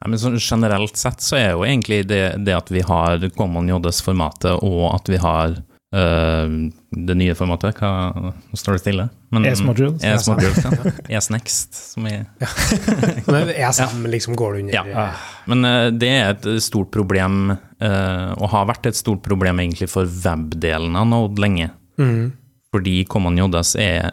[0.02, 3.70] Nei, men sånn Generelt sett så er jo egentlig det, det at vi har Common
[3.70, 6.56] JS-formatet, og at vi har uh,
[6.92, 9.06] det nye formatet Hva nå står det stille?
[9.32, 10.02] Men- ES-modules.
[10.04, 10.94] ES-modules, ja.
[11.20, 12.26] ES-next, som er
[13.30, 14.92] Men det er ESM liksom går det under.
[14.92, 15.08] Ja.
[15.54, 19.88] Men uh, det er et stort problem, uh, og har vært et stort problem egentlig
[19.94, 21.72] for webdelen av Node lenge.
[22.02, 22.34] Mm.
[22.72, 24.12] Fordi Common JS er,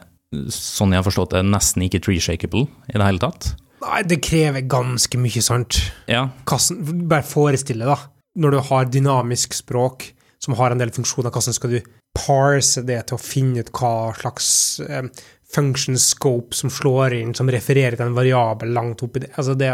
[0.53, 3.53] sånn jeg har forstått det, nesten ikke tree-shakeable i det hele tatt.
[3.85, 5.79] Nei, det krever ganske mye, sant.
[6.11, 7.97] Ja, Kassen, bare forestille, da.
[8.39, 10.11] Når du har dynamisk språk
[10.43, 11.79] som har en del funksjoner, hvordan skal du
[12.19, 14.49] parse det til å finne ut hva slags
[14.83, 15.07] eh,
[15.55, 19.33] function scope som slår inn, som refererer til en variabel langt oppi det?
[19.39, 19.71] Altså, det,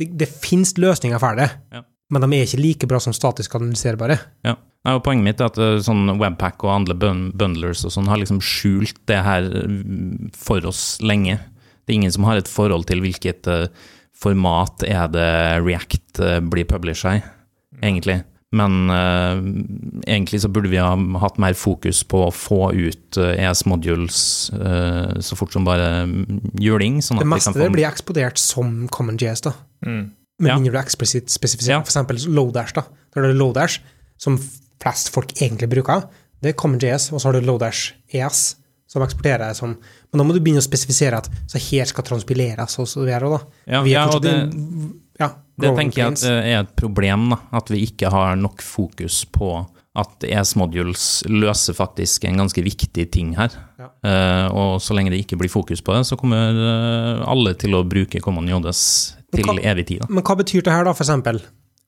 [0.00, 1.84] det, det finnes løsninger for det, Ja.
[2.12, 4.18] Men de er ikke like bra som statisk analyserbare.
[4.46, 4.56] ja.
[4.86, 8.20] Nei, og Poenget mitt er at eh, sånn Webpack og andre bundlers og sånn har
[8.20, 9.72] liksom skjult det her eh,
[10.30, 11.40] for oss lenge.
[11.82, 13.66] Det er ingen som har et forhold til hvilket eh,
[14.16, 15.32] format er det
[15.64, 17.24] React eh, blir publisha i,
[17.82, 18.20] egentlig.
[18.54, 19.36] Men uh,
[20.06, 24.20] egentlig så burde vi ha hatt mer fokus på å få ut uh, ES modules
[24.54, 27.00] uh, så fort som bare mm, juling.
[27.04, 29.52] Sånn at Det vi meste kan få det blir eksplodert som CommonJS, da.
[29.84, 30.04] Mm.
[30.38, 30.58] Med Ja.
[30.58, 31.78] mindre du eksplisitt spesifiserer.
[31.78, 31.80] Ja.
[31.86, 32.82] Eksempel Lodash, da.
[33.14, 33.80] Når det er Lodash,
[34.18, 34.36] som
[34.82, 36.04] flest folk egentlig bruker,
[36.42, 39.76] det er CommonJS, og så har du Lodash ES, som eksporterer som
[40.12, 43.28] Men da må du begynne å spesifisere at så her skal transpileres og så videre,
[43.28, 43.40] da.
[43.66, 47.30] Ja, Vi ja, og det, en- ja, det tenker jeg at eh, er et problem,
[47.30, 47.36] da.
[47.52, 53.10] At vi ikke har nok fokus på at ES modules løser faktisk en ganske viktig
[53.10, 53.50] ting her.
[53.78, 53.88] Ja.
[54.04, 57.72] Uh, og så lenge det ikke blir fokus på det, så kommer eh, alle til
[57.72, 60.00] å bruke Common JS til hva- evig tid.
[60.00, 60.06] Da.
[60.10, 61.40] Men hva betyr det her, da, for eksempel?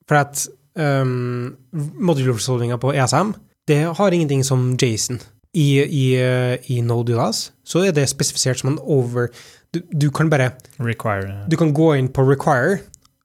[0.09, 3.33] For at um, modular-resolvinga på ESM,
[3.69, 5.19] det har ingenting som Jason.
[5.53, 9.31] I, i, eh, i Node.js så er det spesifisert som en over
[9.73, 11.45] du, du kan bare Require.
[11.49, 12.79] Du kan gå inn på require,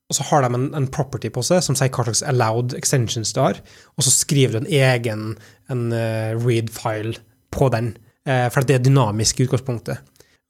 [0.09, 3.33] og så har de en, en property på seg som sier hva slags allowed extensions
[3.37, 3.61] du har,
[3.96, 5.27] og så skriver du en egen
[5.68, 7.16] en, uh, read-file
[7.53, 7.92] på den.
[8.29, 10.00] uh, for at det er dynamisk i utgangspunktet.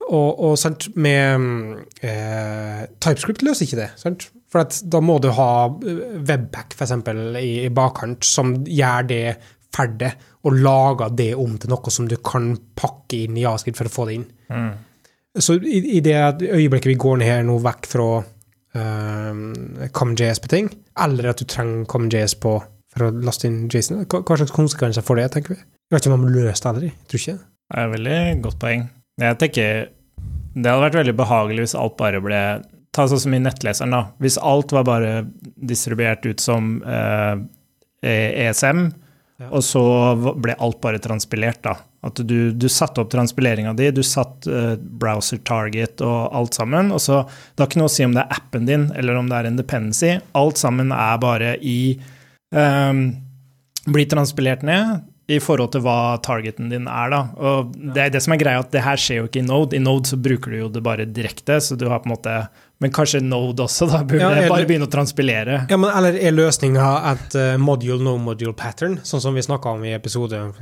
[0.04, 3.90] Og, og sant, med mm, eh, TypeScript løser ikke det.
[4.00, 4.28] sant?
[4.52, 9.22] For da må du ha eh, Webpack eksempel, i, i bakkant som gjør det
[9.74, 10.12] ferdig,
[10.44, 13.94] og lager det om til noe som du kan pakke inn i JavaScript for å
[13.94, 14.28] få det inn.
[15.34, 16.14] Så i, i det
[16.44, 20.68] øyeblikket vi går ned her nå vekk fra uh, CommonJS på ting,
[21.02, 22.52] eller at du trenger CommonJS på
[22.94, 25.58] for å laste inn JSON, hva, hva slags konsekvenser får det, tenker vi?
[25.58, 27.36] Jeg vet ikke om man må løse det heller, jeg tror ikke.
[27.40, 28.84] Det er et veldig godt poeng.
[29.20, 29.84] Jeg tenker
[30.54, 32.40] det hadde vært veldig behagelig hvis alt bare ble
[32.94, 34.04] Ta sånn som i nettleseren, da.
[34.22, 35.24] Hvis alt var bare
[35.58, 37.40] distribuert ut som eh,
[38.06, 38.84] ESM,
[39.42, 39.48] Ja.
[39.50, 39.80] og så
[40.38, 41.72] ble alt bare transpilert, da.
[42.06, 46.92] At du, du satte opp transpileringa di, du satt eh, browser target og alt sammen.
[46.94, 49.26] og så Det har ikke noe å si om det er appen din eller om
[49.32, 50.12] det er en dependency.
[50.38, 51.98] Alt sammen er bare i
[52.54, 52.92] eh,
[53.90, 57.08] Blir transpilert ned i forhold til hva targeten din er.
[57.12, 57.20] da.
[57.40, 59.76] Og Det er det som er greia, at det her skjer jo ikke i Node.
[59.76, 62.36] I Node så bruker du jo det bare direkte, så du har på en måte
[62.82, 65.62] Men kanskje Node også, da burde Ja, bare begynne å transpilere.
[65.70, 69.76] Ja, men Eller er løsninga et uh, module no module pattern, sånn som vi snakka
[69.78, 70.52] om i episode um,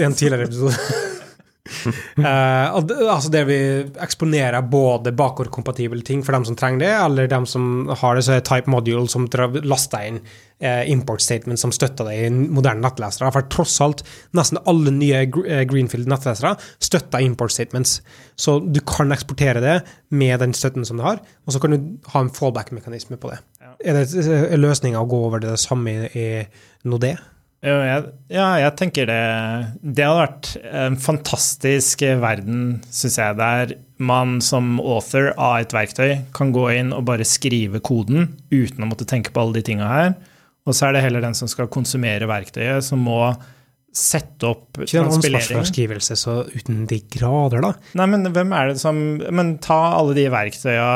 [0.00, 1.22] en tidligere episode.
[2.86, 3.58] Det- altså det vi
[4.02, 8.36] eksponerer både bakordkompatible ting for dem som trenger det, eller dem som har det, så
[8.36, 9.26] er type module som
[9.66, 10.20] laster inn
[10.62, 13.32] uh, import statement som støtter det i moderne nettlesere.
[13.34, 14.02] For tross alt,
[14.36, 17.98] nesten alle nye eh, Greenfield nettlesere støtter import statements.
[18.36, 19.76] Så du kan eksportere det
[20.10, 23.40] med den støtten som du har, og så kan du ha en fallback-mekanisme på det.
[23.84, 27.16] Er det løsninga å gå over det samme i, i Node?
[27.64, 29.22] Jeg, ja, jeg tenker det
[29.80, 36.18] Det hadde vært en fantastisk verden, syns jeg, der man som author av et verktøy
[36.36, 39.88] kan gå inn og bare skrive koden uten å måtte tenke på alle de tinga
[39.88, 40.12] her.
[40.68, 43.20] Og så er det heller den som skal konsumere verktøyet, som må
[43.96, 45.40] sette opp Ikke en transpilering.
[45.40, 47.72] ansvarsforskrivelse så uten de grader, da.
[47.96, 48.98] Nei, men hvem er det som
[49.32, 50.88] Men ta alle de verktøya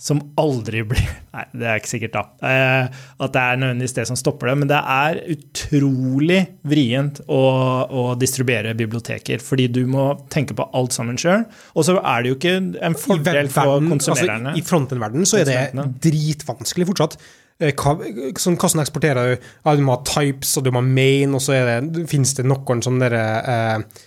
[0.00, 1.04] som aldri blir
[1.38, 2.22] Nei, det er ikke sikkert, da.
[2.48, 4.54] Eh, at det er nødvendigvis det som stopper det.
[4.58, 7.42] Men det er utrolig vrient å,
[7.86, 11.44] å distribuere biblioteker, fordi du må tenke på alt sammen sjøl.
[11.78, 12.56] Og så er det jo ikke
[12.88, 14.56] en fordel for konsumererne.
[14.56, 17.20] Altså, I fronten-verden så er det dritvanskelig fortsatt.
[17.58, 17.96] Eh, Hva,
[18.38, 19.48] sånn, hvordan eksporterer du?
[19.64, 22.46] Ja, du må ha types, og du må ha main, og så det, finnes det
[22.46, 24.04] noen sånne der, eh,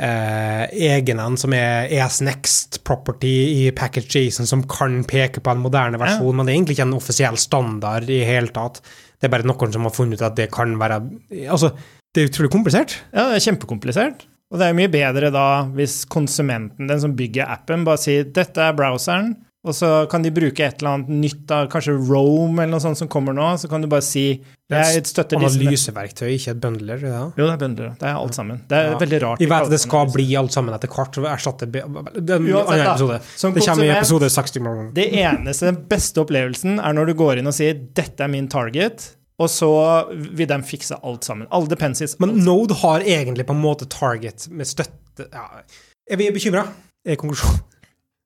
[0.00, 5.62] eh, egenen som er ES Next property i package Jason, som kan peke på en
[5.62, 8.80] moderne versjon, men det er egentlig ikke en offisiell standard i hele tatt.
[9.20, 11.02] Det er bare noen som har funnet ut at det kan være
[11.48, 11.74] Altså,
[12.14, 13.02] det er utrolig komplisert.
[13.12, 14.26] Ja, det er kjempekomplisert.
[14.52, 18.60] Og det er mye bedre da hvis konsumenten, den som bygger appen, bare sier 'dette
[18.60, 19.34] er browseren',
[19.64, 22.98] og så kan de bruke et eller annet nytt, da, kanskje Rome eller noe sånt
[23.00, 24.24] som kommer nå, så kan du bare si
[24.68, 27.00] Det er jeg støtter disse Analyseverktøy, ikke et bundler.
[27.04, 27.22] Ja.
[27.36, 27.90] Jo, det er bundler.
[28.00, 28.60] Det er alt sammen.
[28.68, 28.98] Det er Ja.
[28.98, 29.38] veldig rart.
[29.40, 30.14] Vi vet at det skal analyse.
[30.14, 31.18] bli alt sammen etter hvert.
[31.32, 33.20] erstatte Det er en annen episode.
[33.36, 34.60] Som Det kommer i episode 60.
[34.60, 34.94] morgen.
[34.94, 38.48] Det eneste, den beste opplevelsen er når du går inn og sier 'dette er min
[38.48, 41.46] target', og så vil de fikse alt sammen.
[41.50, 42.18] Alle dependencies.
[42.20, 45.62] Men Node har egentlig på en måte target med støtte ja.
[46.10, 46.68] Er vi bekymra?
[47.06, 47.60] Er konklusjonen.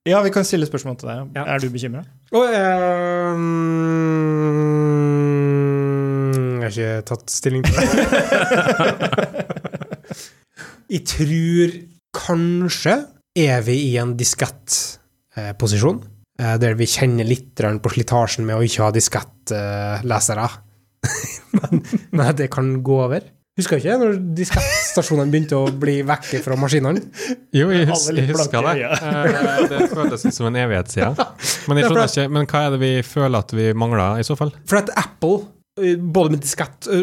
[0.06, 1.32] Ja, vi kan stille spørsmål til deg.
[1.36, 1.44] Ja.
[1.54, 2.02] Er du bekymra?
[2.30, 2.46] Oh,
[3.34, 3.42] um,
[6.62, 7.84] jeg har ikke tatt stilling til det.
[10.94, 11.68] jeg tror
[12.18, 12.94] kanskje
[13.38, 16.00] er vi i en diskettposisjon,
[16.40, 20.48] eh, der vi kjenner litt på slitasjen med å ikke ha diskettlesere.
[21.58, 23.22] men, men det kan gå over.
[23.58, 27.02] Husker ikke når diskettstasjonene begynte å bli vekke fra maskinene?
[27.56, 28.86] Jo, jeg, hus jeg husker det.
[28.86, 31.18] Eh, Det føles som en evighet siden.
[31.66, 34.36] Men jeg skjønner ikke, men hva er det vi føler at vi mangler, i så
[34.38, 34.52] fall?
[34.70, 35.40] For at Apple,
[35.82, 37.02] eh, både med diskett eh,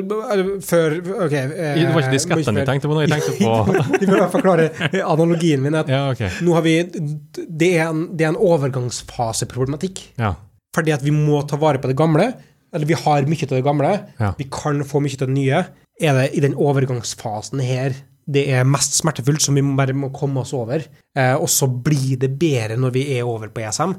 [0.63, 0.95] Før
[1.27, 1.35] Ok.
[1.35, 2.65] eh, Det var ikke diskettene jeg mer.
[2.71, 4.69] tenkte på nå, jeg tenkte på Vi må forklare
[5.03, 5.75] analogien min.
[5.75, 6.31] At Ja, okay.
[6.43, 10.05] nå har vi Det er en, det er en overgangsfaseproblematikk.
[10.19, 10.33] Ja.
[10.75, 12.31] Fordi at vi må ta vare på det gamle.
[12.75, 13.91] Eller vi har mye av det gamle.
[14.19, 14.33] Ja.
[14.39, 15.61] Vi kan få mye av det nye.
[16.01, 20.41] Er det i den overgangsfasen her det er mest smertefullt, som vi bare må komme
[20.41, 20.81] oss over?
[21.15, 23.93] Eh, og så blir det bedre når vi er over på ESM?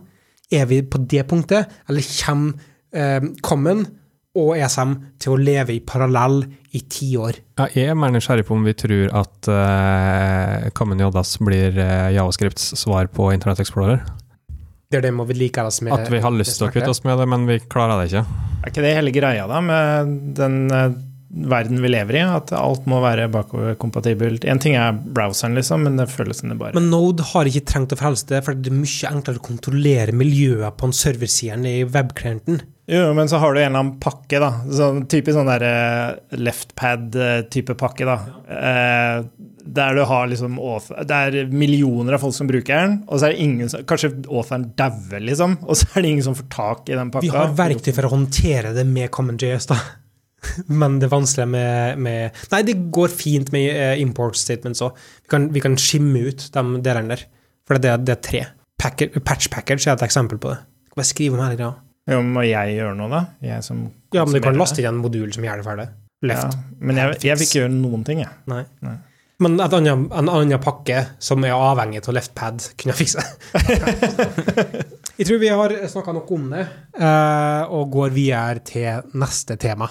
[0.50, 2.58] Er vi på det punktet, eller kommer
[2.90, 3.86] eh, Common
[4.36, 6.42] og ESM til å leve i parallell
[6.76, 7.38] i ti år?
[7.60, 12.12] Ja, jeg er mer nysgjerrig på om vi tror at eh, Common JS blir eh,
[12.18, 14.02] Javascripts svar på Internett Explorer.
[14.90, 17.18] Det er det må vedlikeholdes med At vi har lyst til å kvitte oss med
[17.18, 18.42] det, men vi klarer det ikke.
[18.62, 20.98] Er ikke det hele greia da, med den eh,
[21.36, 22.22] verden vi lever i?
[22.24, 24.46] At alt må være bakoverkompatibelt.
[24.48, 27.66] Én ting er browseren, liksom, men det føles som det bare Men Node har ikke
[27.68, 30.88] trengt å forholde seg til det, for det er mye enklere å kontrollere miljøet på
[30.88, 32.62] en serversiden i webclienten.
[32.86, 34.52] Jo, men så har du en eller annen pakke, da.
[34.70, 38.16] Sånn, typisk sånn der eh, leftpad-type pakke, da.
[38.46, 39.26] Eh,
[39.66, 40.60] der du har liksom
[41.08, 44.12] Det er millioner av folk som bruker den, og så er det ingen som Kanskje
[44.30, 47.26] authoren dauer, liksom, og så er det ingen som får tak i den pakka.
[47.26, 49.80] Vi har verktøy for å håndtere det med CommonJS, da.
[50.80, 54.98] Men det vanskelige med, med Nei, det går fint med eh, import statements òg.
[55.24, 57.24] Vi, kan- vi kan skimme ut de delene der.
[57.66, 58.44] For det, det er tre.
[58.78, 60.60] Packer, patch package er et eksempel på det.
[60.90, 61.72] Skal bare skrive om hele greia.
[62.06, 63.24] Jo, må jeg gjøre noe, da?
[63.42, 63.80] Jeg som
[64.14, 65.86] Ja, men du kan laste inn en modul som gjør det ferdig.
[66.30, 66.54] Left.
[66.54, 68.30] Ja, men jeg, jeg vil ikke gjøre noen ting, jeg.
[68.52, 68.62] Nei.
[68.86, 68.94] Nei.
[69.42, 73.24] Men et annet, en annen pakke som er avhengig av leftpad, kunne jeg fikse.
[75.18, 76.62] jeg tror vi har snakka nok om det,
[76.96, 79.88] eh, og går videre til neste tema.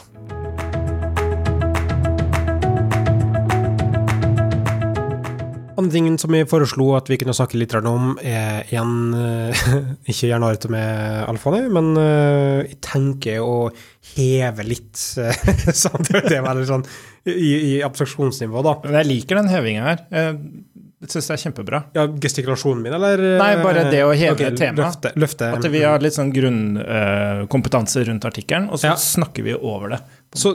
[5.86, 9.66] Andre ting som vi foreslo at vi kunne snakke litt om, er igjen eh,
[10.10, 13.68] Ikke gjerne året med alfaene, men eh, jeg tenker å
[14.16, 15.52] heve litt eh,
[15.84, 16.88] sånn, Det er veldig sånn
[17.30, 18.76] i, i abstraksjonsnivå, da.
[18.86, 20.02] Men jeg liker den hevinga her.
[20.14, 21.80] Jeg syns det er kjempebra.
[21.98, 23.22] Ja, gestikulasjonen min, eller?
[23.42, 25.10] Nei, bare det å heve okay, temaet.
[25.50, 29.00] At vi har litt sånn grunnkompetanse rundt artikkelen, og så Ja.
[29.02, 30.02] snakker vi over det.
[30.38, 30.54] Så-.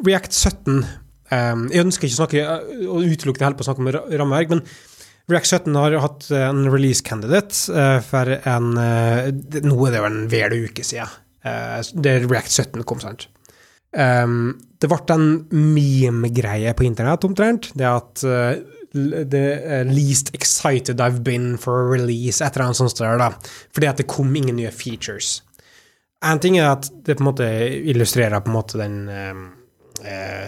[0.00, 0.84] React 17 um,
[1.30, 4.54] Jeg ønsker ikke å snakke uh, utelukke det heller på å snakke om ra- rammeverk,
[4.54, 4.64] men
[5.30, 10.08] React 17 har hatt en release candidate uh, for en det- Nå er det jo
[10.08, 11.12] en vel uke siden.
[11.46, 13.28] Uh, det React 17 kom, sant?
[13.94, 17.70] Um, det ble en meme-greie på internett omtrent.
[17.78, 18.24] Det at
[18.92, 23.30] the least excited I've been for a release, et eller annet sånt der, da.
[23.74, 25.42] Fordi at det kom ingen nye features.
[26.24, 27.46] En ting er at det på en måte
[27.92, 29.59] illustrerer på en måte den um, eh,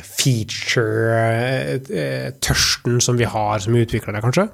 [0.03, 4.45] feature-tørsten som vi har som utviklere, kanskje.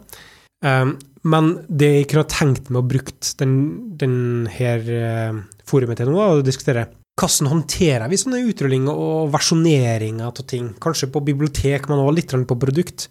[0.65, 0.91] Um,
[1.27, 3.53] men det jeg kunne tenkt meg å bruke den,
[3.99, 5.35] den eh,
[5.67, 10.69] forumet til nå, er å diskutere hvordan håndterer vi sånne utrullinger og versjoneringer av ting?
[10.79, 13.09] Kanskje på bibliotek, men også litt på produkt.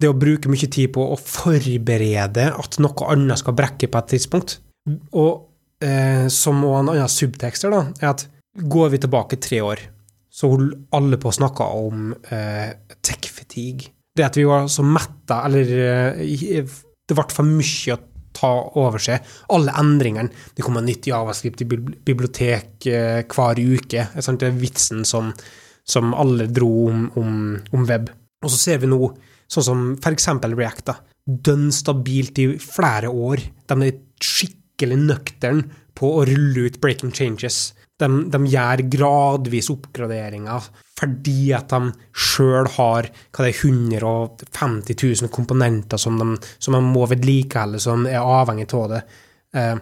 [0.00, 4.08] Det å bruke mye tid på å forberede at noe annet skal brekke på et
[4.14, 4.56] tidspunkt.
[5.12, 5.32] Og
[5.84, 8.24] eh, som en annen subtekster, da, er at
[8.56, 9.84] går vi tilbake tre år,
[10.32, 12.72] så holdt alle på å snakke om eh,
[13.04, 13.92] tech fatigue.
[14.16, 16.64] Det at vi var så metta, eller eh,
[17.08, 18.00] det ble for mye å
[18.32, 19.20] ta over seg.
[19.52, 20.32] Alle endringene.
[20.56, 24.06] Det kommer nytt javascript i bibli- bibliotek eh, hver uke.
[24.16, 25.30] Det er vitsen som,
[25.84, 27.36] som alle dro om, om,
[27.76, 28.08] om web.
[28.42, 29.00] Og så ser vi nå,
[29.52, 30.96] sånn som eksempel React, da.
[31.22, 33.44] Dønn stabilt i flere år.
[33.68, 37.74] De er skikkelig nøkterne på å rulle ut breaking changes.
[38.00, 40.70] De, de gjør gradvis oppgraderinger
[41.02, 46.28] fordi at de sjøl har hva det er, 150 000 komponenter som de,
[46.62, 49.00] som de må vedlikeholde, som er avhengig av det.
[49.58, 49.76] Eh,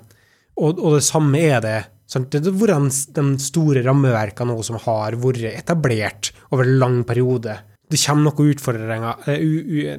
[0.61, 1.79] og, og det samme er det.
[2.11, 2.33] Sant?
[2.33, 7.59] Det har vært de store rammeverkene nå som har vært etablert over en lang periode.
[7.91, 9.45] Det kommer noen utfordringer, eh,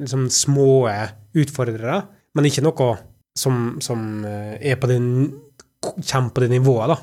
[0.02, 0.72] liksom små
[1.38, 2.02] utfordrere,
[2.34, 2.92] men ikke noe
[3.38, 5.08] som, som eh, er på den,
[5.80, 6.92] kommer på det nivået.
[6.92, 6.98] da.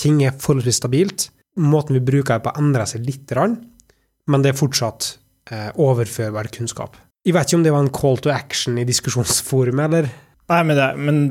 [0.00, 1.28] Ting er forholdsvis stabilt.
[1.56, 3.32] Måten vi bruker det på, endrer seg litt,
[4.26, 5.14] men det er fortsatt
[5.50, 6.98] eh, overførbar kunnskap.
[7.26, 10.10] Jeg vet ikke om det var en call to action i diskusjonsforumet, eller?
[10.46, 11.22] Nei, men, det, men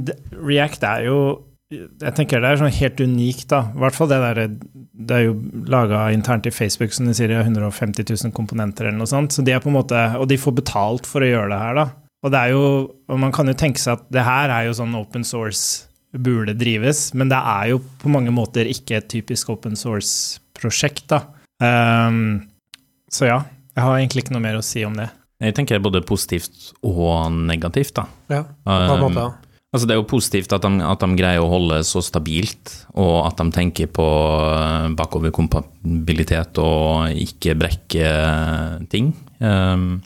[0.43, 1.19] React er jo
[1.71, 3.61] Jeg tenker det er sånn helt unikt, da.
[3.71, 5.37] I hvert fall det der Det er jo
[5.71, 9.33] laga internt i Facebook, som de sier, de har 150 000 komponenter eller noe sånt.
[9.33, 11.79] Så de er på en måte Og de får betalt for å gjøre det her,
[11.79, 11.87] da.
[12.25, 12.65] Og det er jo
[13.07, 15.87] Og man kan jo tenke seg at det her er jo sånn open source
[16.21, 21.21] burde drives, men det er jo på mange måter ikke et typisk open source-prosjekt, da.
[21.63, 22.45] Um,
[23.11, 23.39] så ja,
[23.75, 25.09] jeg har egentlig ikke noe mer å si om det.
[25.43, 28.07] Jeg tenker både positivt og negativt, da.
[28.31, 29.45] Ja, på en måte, måte.
[29.75, 33.25] Altså Det er jo positivt at de, at de greier å holde så stabilt, og
[33.25, 34.05] at de tenker på
[34.95, 38.11] bakoverkompabilitet bakoverkompatibilitet og ikke brekke
[38.91, 39.11] ting.
[39.43, 39.99] Um,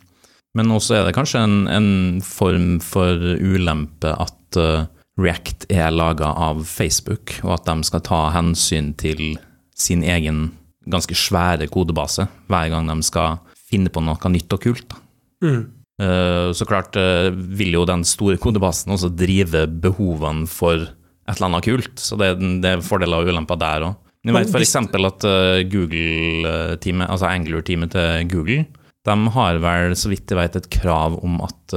[0.58, 1.92] men også er det kanskje en, en
[2.26, 4.88] form for ulempe at eh,
[5.20, 9.36] React er laga av Facebook, og at de skal ta hensyn til
[9.80, 10.50] sin egen
[10.90, 13.40] ganske svære kodebase hver gang de skal
[13.70, 14.96] finne på noe nytt og kult.
[15.44, 15.62] Mm.
[16.02, 21.50] Eh, Så klart eh, vil jo den store kodebasen også drive behovene for et eller
[21.52, 22.32] annet kult, så det,
[22.66, 24.00] er fordeler og ulemper der òg.
[24.26, 24.76] Vi vet f.eks.
[24.76, 28.66] at eh, Google-teamet, altså Angler-teamet til Google,
[29.08, 31.76] de har vel, så vidt jeg vet, et krav om at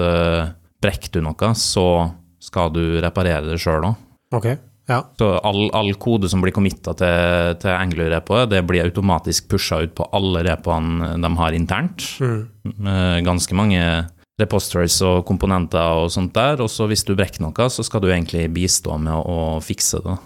[0.83, 1.85] brekker du noe, så
[2.53, 4.07] skal du reparere det sjøl òg.
[4.37, 4.53] Ok,
[4.91, 5.01] ja.
[5.19, 9.95] Så all, all kode som blir committa til, til Angler-repoet, det blir automatisk pusha ut
[9.97, 12.05] på alle repoene de har internt.
[12.21, 12.43] Mm.
[13.25, 13.81] Ganske mange
[14.43, 16.61] repositories og komponenter og sånt der.
[16.65, 20.03] Og så hvis du brekker noe, så skal du egentlig bistå med å, å fikse
[20.05, 20.19] det.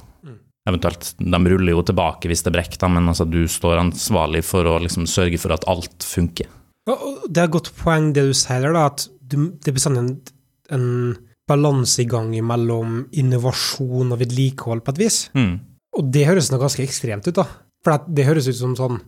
[0.66, 4.80] Eventuelt, de ruller jo tilbake hvis det brekker, men altså, du står ansvarlig for å
[4.82, 6.48] liksom sørge for at alt funker.
[6.86, 10.10] Det er et godt poeng det du sier da, at du, det er bestandig en,
[10.74, 10.88] en
[11.46, 15.18] balansegang mellom innovasjon og vedlikehold på et vis.
[15.36, 15.58] Mm.
[15.96, 17.46] Og det høres nå ganske ekstremt ut, da.
[17.86, 18.98] For at det høres ut som sånn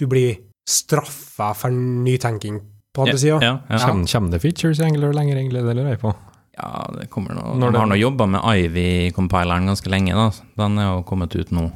[0.00, 2.60] du blir straffa for nytenking
[2.94, 3.38] på andre sida.
[3.42, 3.80] Ja, ja.
[3.82, 5.62] Kommer, kommer det features i Angular lenger, egentlig?
[5.66, 6.14] Det lurer jeg på.
[6.56, 7.56] ja, det kommer noe.
[7.58, 10.30] Når De har nå jobba med Ivy-compileren ganske lenge, da.
[10.62, 11.68] Den er jo kommet ut nå.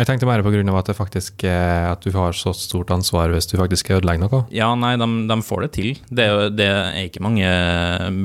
[0.00, 2.90] Jeg tenkte mer på grunn av at det faktisk er at du har så stort
[2.94, 4.40] ansvar hvis du faktisk ødelegger noe.
[4.54, 5.90] Ja, nei, de, de får det til.
[6.08, 7.50] Det er, det er ikke mange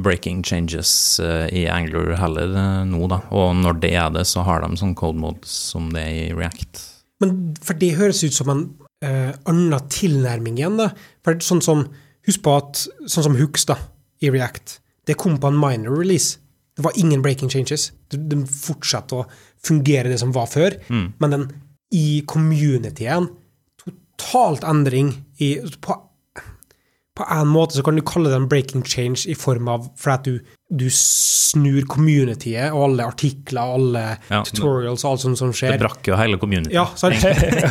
[0.06, 3.20] breaking changes eh, i Angler heller eh, nå, da.
[3.36, 6.34] Og når det er det, så har de sånn code mode som det er i
[6.38, 6.84] React.
[7.22, 8.66] Men for det høres ut som en
[9.04, 10.92] uh, annen tilnærming igjen, da.
[11.26, 11.86] For sånn som,
[12.30, 13.80] husk på at sånn som Hooks da,
[14.24, 16.40] i React, det kom på en minor release.
[16.78, 17.90] Det var ingen breaking changes.
[18.14, 19.26] Den fortsatte å
[19.66, 20.78] fungere det som var før,
[21.18, 21.48] men den
[21.92, 23.30] i communityen
[23.82, 25.96] totalt endring i på,
[27.18, 30.14] på en måte så kan du kalle det en breaking change i form av for
[30.18, 30.38] at du,
[30.68, 35.60] du snur communityet og alle artikler og alle Ja, tutorials og alt sånt som Det
[35.62, 35.78] skjer.
[35.80, 36.74] brakk jo hele communityet.
[36.76, 37.24] Ja, sant?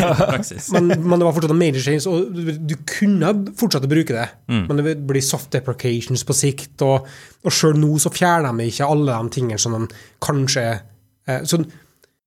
[0.72, 4.16] men, men det var fortsatt en major change, og du, du kunne fortsatt å bruke
[4.16, 4.24] det.
[4.48, 4.62] Mm.
[4.70, 7.04] Men det blir soft deprecations på sikt, og,
[7.44, 9.84] og sjøl nå så fjerner de ikke alle de tingene som de
[10.24, 11.60] kanskje eh, Så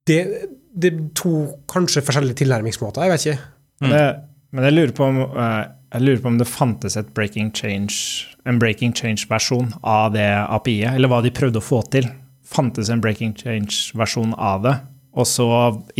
[0.06, 0.22] det,
[0.70, 1.34] det er to
[1.72, 3.50] kanskje forskjellige tilnærmingsmåter, jeg vet ikke.
[3.82, 4.06] Men, det,
[4.54, 5.60] men jeg, lurer på om, eh,
[5.90, 10.94] jeg lurer på om det fantes et breaking change, en breaking change-versjon av det API-et,
[10.94, 12.08] eller hva de prøvde å få til.
[12.46, 14.76] Fantes en breaking change-versjon av det,
[15.20, 15.48] og så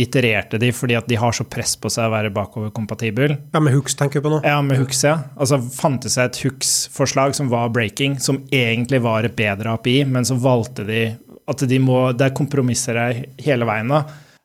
[0.00, 3.34] itererte de fordi at de har så press på seg å være bakoverkompatibel.
[3.54, 4.42] Ja, med hooks tenker du på nå.
[4.46, 5.16] Ja, med hooks, ja.
[5.34, 10.28] Altså fantes det et hooks-forslag som var breaking, som egentlig var et bedre API, men
[10.28, 11.02] så valgte de
[11.50, 14.04] at de må Det er kompromisser her hele veien, da.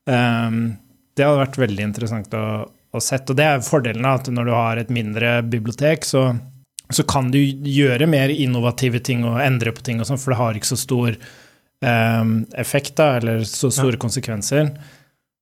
[0.09, 0.63] Um,
[1.15, 2.45] det hadde vært veldig interessant å,
[2.97, 3.29] å sett.
[3.29, 6.27] Og det er fordelen at når du har et mindre bibliotek, så,
[6.89, 10.41] så kan du gjøre mer innovative ting og endre på ting og sånn, for det
[10.41, 11.17] har ikke så stor
[11.81, 14.71] um, effekt, da, eller så store konsekvenser.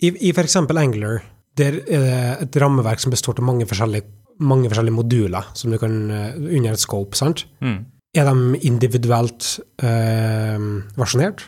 [0.04, 0.58] I, i f.eks.
[0.66, 1.24] Angler,
[1.58, 4.10] der er det et rammeverk som består av mange forskjellige,
[4.44, 7.46] mange forskjellige moduler som du kan eh, under et scope, sant?
[7.64, 7.84] Mm.
[8.18, 9.54] Er de individuelt
[9.86, 10.66] eh,
[10.98, 11.46] versjonert?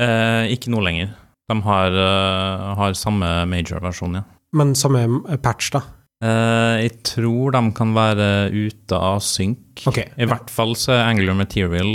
[0.00, 1.12] Eh, ikke nå lenger.
[1.48, 4.24] De har, eh, har samme major-versjon, ja.
[4.54, 5.82] Men samme patch, da?
[6.24, 9.82] Eh, jeg tror de kan være ute av synk.
[9.90, 11.90] Okay, I hvert fall så er Angular Material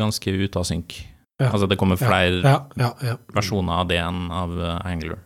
[0.00, 0.96] ganske ute av synk.
[1.42, 1.50] Ja.
[1.50, 3.16] Altså det kommer flere Ja, ja, ja.
[3.34, 5.20] versjoner av det enn av eh, Angular.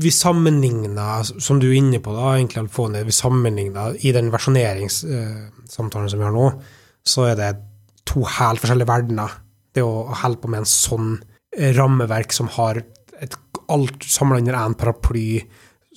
[0.00, 6.12] Vi sammenligner, som du er inne på, da, egentlig, Alfone, vi sammenligner i den versjoneringssamtalen
[6.12, 6.46] som vi har nå,
[7.02, 7.50] så er det
[8.06, 9.34] to helt forskjellige verdener.
[9.74, 11.10] Det å holde på med en sånn
[11.56, 12.82] eh, rammeverk som har
[13.20, 13.34] et,
[13.70, 15.40] alt samla under én paraply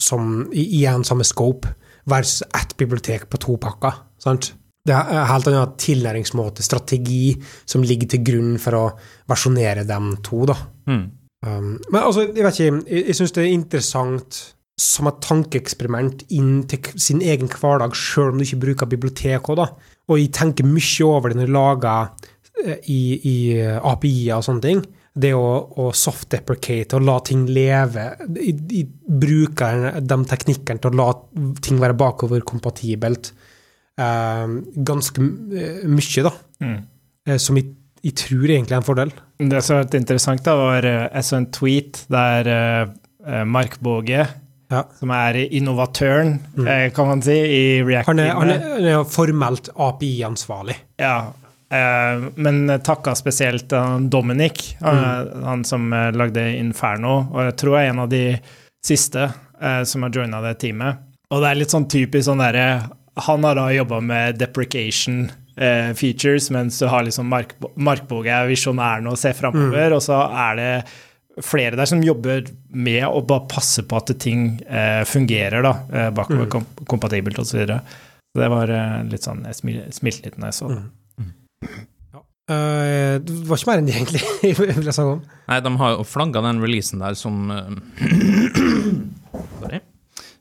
[0.04, 1.72] som, en samme scope,
[2.10, 4.04] versus ett bibliotek på to pakker.
[4.20, 4.54] sant?
[4.84, 8.88] Det er en helt annen tilnæringsmåte, strategi, som ligger til grunn for å
[9.32, 10.44] versjonere dem to.
[10.50, 10.58] da.
[10.92, 11.06] Mm.
[11.44, 14.42] Um, men altså, jeg vet ikke, jeg, jeg syns det er interessant
[14.80, 19.62] som et tankeeksperiment inn til sin egen hverdag, sjøl om du ikke bruker bibliotek òg,
[19.62, 19.70] da.
[20.12, 22.10] Og jeg tenker mye over det når jeg lager
[22.66, 24.84] eh, i, i API-er og sånne ting.
[25.14, 28.08] Det å, å soft-deprecate og la ting leve.
[28.42, 31.10] i, i bruker de teknikkene til å la
[31.62, 33.30] ting være bakoverkompatibelt
[34.02, 34.56] eh,
[34.90, 36.34] ganske eh, mye, da.
[36.66, 36.80] Mm.
[37.30, 37.70] Eh, som jeg,
[38.04, 39.14] jeg tror egentlig er en fordel.
[39.44, 44.26] Det som var interessant, da, var eh, Jeg så en tweet der eh, Mark Båge,
[44.74, 44.82] Ja.
[44.98, 46.68] som er innovatøren, mm.
[46.96, 48.50] kan man si, i React Han er, han
[48.90, 50.80] er, formelt API-ansvarlig.
[50.98, 51.30] Ja,
[52.36, 57.92] men takka spesielt uh, Dominic, han, han som eh, lagde Inferno, og jeg tror er
[57.92, 58.26] en av de
[58.86, 59.30] siste
[59.62, 61.02] eh, som har joina det teamet.
[61.34, 62.66] Og det er litt sånn typisk sånn derre
[63.26, 68.50] Han har da jobba med deprecation eh, features, mens du har liksom Mark, Markboge er
[68.50, 70.72] visjonæren og ser framover, og så er det
[71.42, 76.18] flere der som jobber med å bare passe på at ting eh, fungerer, da, bakover
[76.18, 77.64] bakover kom kompatibelt osv.
[77.66, 77.80] Så,
[78.34, 80.84] så det var eh, litt sånn Jeg smil, smilte litt når jeg så det.
[82.44, 84.22] Eh, det var ikke mer enn det, egentlig.
[84.44, 85.22] jeg vil jeg snakke om.
[85.48, 87.72] Nei, de har jo flagga den releasen der som uh,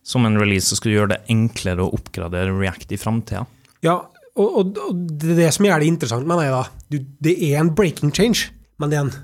[0.03, 3.45] Som en release som skulle gjøre det enklere å oppgradere React i framtida.
[3.87, 4.01] Ja,
[4.35, 6.65] og, og, og det er det som gjør det interessant, mener jeg da.
[6.91, 6.99] Du,
[7.29, 8.51] det er en breaking change,
[8.83, 9.15] men det er en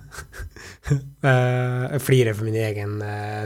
[0.88, 2.94] Eh, Jeg flirer for min egen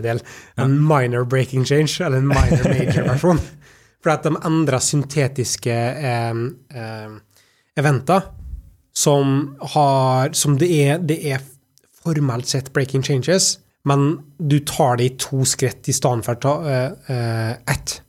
[0.04, 0.20] del.
[0.62, 3.40] En minor breaking change, eller en minor major-versjon.
[4.02, 5.74] For at de endrer syntetiske
[7.78, 8.28] eventer
[8.92, 11.40] som har Som det er, det er
[12.02, 16.54] formelt sett breaking changes, men du tar det i to skritt i stedet for ta,
[16.68, 18.02] eh, eh, ett.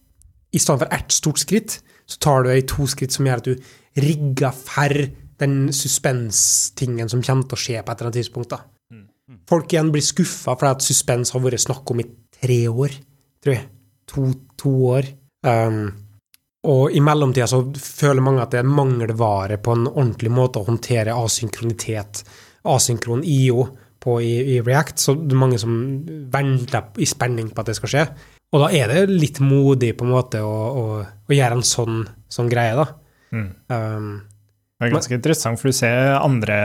[0.52, 3.38] I stedet for ett stort skritt, så tar du det i to skritt som gjør
[3.38, 3.56] at du
[4.02, 4.94] rigger for
[5.40, 8.50] den suspenstingen som kommer til å skje på et eller annet tidspunkt.
[8.50, 8.60] da.
[9.50, 12.08] Folk igjen blir skuffa fordi at suspens har vært snakk om i
[12.42, 12.94] tre år,
[13.44, 13.68] tror jeg.
[14.12, 14.26] To,
[14.60, 15.08] to år.
[15.48, 16.03] Um,
[16.64, 20.68] og i mellomtida så føler mange at det er mangelvare på en ordentlig måte å
[20.70, 22.24] håndtere asynkronitet,
[22.64, 23.66] asynkron IO,
[24.04, 25.00] på i, i React.
[25.00, 25.76] Så det er mange som
[26.32, 28.06] venter i spenning på at det skal skje.
[28.54, 32.04] Og da er det litt modig på en måte å, å, å gjøre en sånn,
[32.32, 32.88] sånn greie, da.
[33.34, 33.48] Mm.
[33.72, 34.12] Um,
[34.78, 36.58] Det er ganske interessant, for du ser andre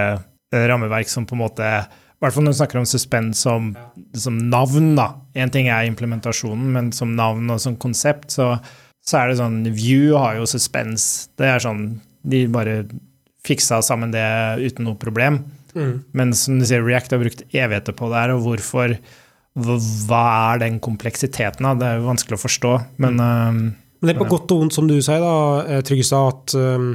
[0.52, 3.70] rammeverk som på en måte I hvert fall når du snakker om suspens som,
[4.18, 5.12] som navn, da.
[5.38, 8.56] Én ting er implementasjonen, men som navn og som konsept, så,
[9.08, 11.28] så er det sånn View har jo suspens.
[11.40, 11.86] Det er sånn
[12.28, 12.82] De bare
[13.46, 14.24] fiksa sammen det
[14.60, 15.38] uten noe problem.
[15.72, 15.92] mm.
[16.12, 18.98] Men som du sier, React har brukt evigheter på det her, og hvorfor
[19.58, 21.78] hva- er den kompleksiteten av?
[21.80, 23.60] Det er jo vanskelig å forstå, men um,
[24.00, 26.92] Men det er på godt og vondt, som du sier, da, eh, Tryggestad, at um,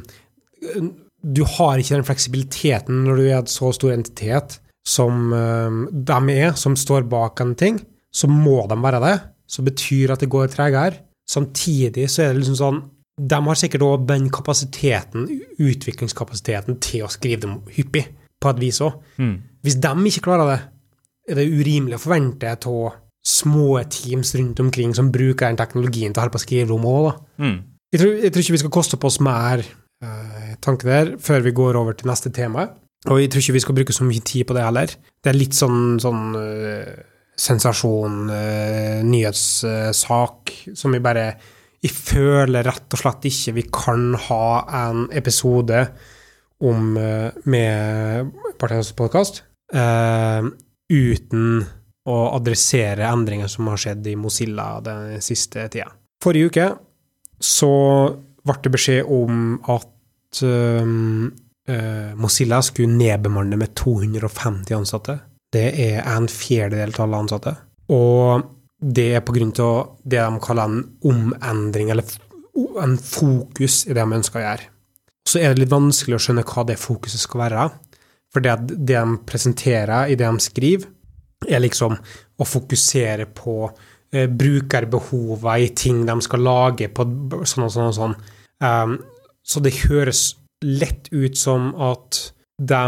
[1.23, 6.19] du har ikke den fleksibiliteten når du er en så stor entitet som um, de
[6.37, 7.81] er, som står bak en ting.
[8.13, 9.15] Så må de være det.
[9.47, 10.99] Så betyr at det går tregere.
[11.29, 12.81] Samtidig så er det liksom sånn
[13.13, 15.27] De har sikkert òg den kapasiteten,
[15.61, 18.07] utviklingskapasiteten, til å skrive dem hyppig,
[18.41, 18.95] på et vis òg.
[19.21, 19.35] Mm.
[19.61, 20.57] Hvis de ikke klarer det,
[21.29, 26.19] er det urimelig å forvente av små teams rundt omkring som bruker den teknologien til
[26.19, 27.13] å holde på å skrive om òg, da.
[27.45, 27.55] Mm.
[27.93, 31.45] Jeg tror, jeg tror ikke vi skal koste på oss mer eh, tanke der før
[31.45, 32.65] vi går over til neste tema.
[33.11, 34.93] Og jeg tror ikke vi skal bruke så mye tid på det heller.
[35.21, 37.03] Det er litt sånn, sånn eh,
[37.35, 41.33] sensasjon, eh, nyhetssak, som vi bare
[41.83, 44.45] Vi føler rett og slett ikke vi kan ha
[44.87, 45.81] en episode
[46.63, 49.41] om eh, med Partiets podkast
[49.73, 50.47] eh,
[50.87, 51.59] uten
[52.07, 55.89] å adressere endringer som har skjedd i Mozilla den siste tida.
[56.23, 56.69] Forrige uke
[57.43, 57.73] så
[58.47, 59.89] ble det beskjed om at
[62.15, 65.19] Mozilla skulle nedbemanne med 250 ansatte.
[65.53, 67.55] Det er en fjerdedel av alle ansatte.
[67.93, 68.43] Og
[68.83, 69.23] det er
[69.63, 72.07] av det de kaller en omendring, eller
[72.81, 74.69] en fokus i det de ønsker å gjøre.
[75.29, 77.67] Så er det litt vanskelig å skjønne hva det fokuset skal være.
[78.33, 78.57] For det,
[78.89, 80.89] de presenterer i det de skriver,
[81.43, 81.95] er liksom
[82.39, 83.55] å fokusere på
[84.13, 84.29] eh,
[85.59, 87.05] i ting de skal lage på
[87.45, 88.15] sånn og sånn og sånn.
[88.63, 88.97] Um,
[89.43, 92.19] så det høres lett ut som at
[92.57, 92.83] de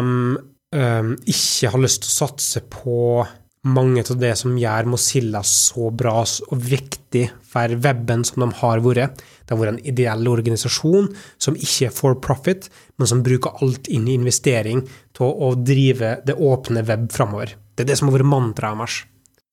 [0.76, 3.24] ikke har lyst til å satse på
[3.66, 8.84] mange av det som gjør Mozilla så bra og viktig for weben som de har
[8.86, 9.22] vært.
[9.46, 11.10] Det har vært en ideell organisasjon
[11.42, 14.84] som ikke er for profit, men som bruker alt inn i investering
[15.18, 17.56] til å drive det åpne web framover.
[17.76, 19.02] Det er det som har vært mantraet deres.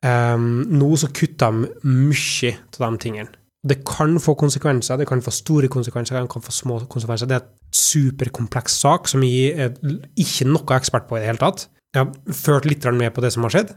[0.02, 3.41] Um, nå så kutter de mye av de tingene.
[3.62, 7.28] Det kan få konsekvenser, det kan få store konsekvenser, det kan få små konsekvenser.
[7.30, 9.76] Det er et superkompleks sak som jeg er
[10.18, 11.68] ikke noe ekspert på i det hele tatt.
[11.94, 13.70] Jeg har ført litt med på det som har skjedd,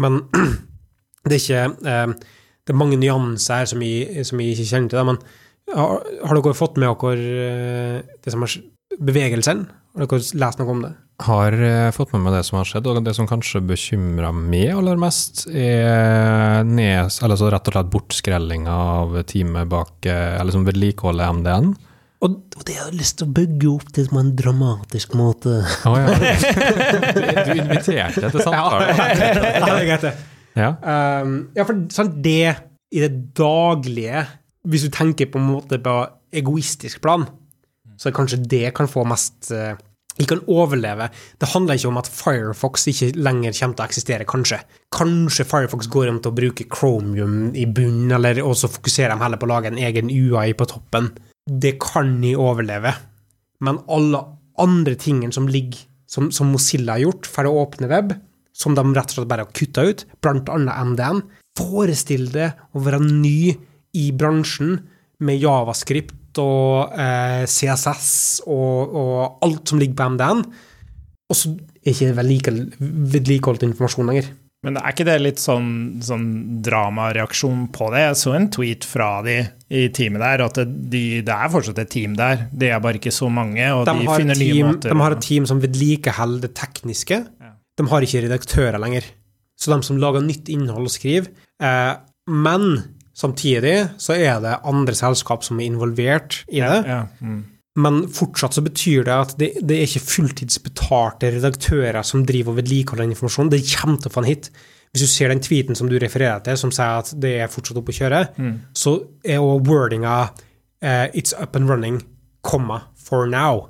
[0.00, 0.22] men
[1.28, 2.14] det er ikke eh,
[2.66, 5.04] Det er mange nyanser her som jeg, som jeg ikke kjenner til.
[5.06, 5.18] Men
[5.76, 8.72] har, har dere fått med dere eh, det som har skjedd?
[8.96, 9.66] Bevegelsen?
[9.94, 10.94] Har dere lest noe om det?
[11.24, 14.74] Har eh, fått med meg det som har skjedd, og det som kanskje bekymrer meg
[14.74, 20.52] aller mest, er ned, eller så rett og slett bortskrelling av teamet bak, eh, eller
[20.52, 21.70] som vedlikeholder MDN.
[22.24, 25.58] Og det har jeg lyst til å bygge opp til på en dramatisk måte.
[25.88, 26.14] Å ja.
[27.46, 28.86] Du inviterte til samtale.
[28.96, 30.14] ja, det er greit, det.
[30.56, 30.70] Ja.
[30.80, 32.54] Um, ja, for sånn, det
[32.94, 34.22] i det daglige
[34.66, 35.96] Hvis du tenker på en måte på
[36.36, 37.26] egoistisk plan,
[38.00, 39.52] så kanskje det kan få mest
[40.16, 41.10] Vi kan overleve.
[41.38, 44.60] Det handler ikke om at Firefox ikke lenger kommer til å eksistere, kanskje.
[44.96, 49.40] Kanskje Firefox går om til å bruke Chromium i bunnen, eller også fokuserer de heller
[49.40, 51.10] på å lage en egen UI på toppen.
[51.46, 52.94] Det kan de overleve.
[53.60, 54.24] Men alle
[54.60, 58.14] andre tingene som ligger som, som Mozilla har gjort for å åpne web,
[58.56, 61.24] som de rett og slett bare har kutta ut, blant annet MDN.
[61.56, 63.56] Forestill deg å være ny
[63.96, 64.78] i bransjen
[65.24, 68.08] med javascript og eh, CSS
[68.46, 70.42] og, og alt som ligger på MDN,
[71.26, 72.56] og så er ikke
[73.14, 74.28] vedlikeholdt informasjon lenger.
[74.66, 75.68] Men er ikke det litt sånn,
[76.02, 76.26] sånn
[76.64, 78.00] dramareaksjon på det?
[78.02, 79.36] Jeg så en tweet fra de
[79.70, 82.46] i teamet der, at de, det er fortsatt et team der.
[82.50, 84.90] Det er bare ikke så mange, og de, De finner team, nye måter.
[84.90, 87.20] de har et team som vedlikeholder det tekniske.
[87.46, 87.52] Ja.
[87.78, 89.06] De har ikke redaktører lenger.
[89.60, 91.30] Så de som lager nytt innhold og skriver.
[91.62, 91.94] Eh,
[92.26, 92.66] men
[93.16, 96.80] samtidig så er det andre selskap som er involvert i det.
[96.86, 97.44] Ja, mm.
[97.76, 102.62] Men fortsatt så betyr det at det, det er ikke fulltidsbetalte redaktører som driver og
[102.62, 103.50] vedlikeholder den informasjonen.
[103.52, 104.48] Det kommer til å få en hit.
[104.94, 107.76] Hvis du ser den tweeten som du refererer til, som sier at det er fortsatt
[107.76, 108.54] oppe å kjøre, Mm.
[108.72, 108.94] så
[109.24, 112.00] er òg wordinga uh, 'It's up and running,
[112.42, 113.68] comma, for now'.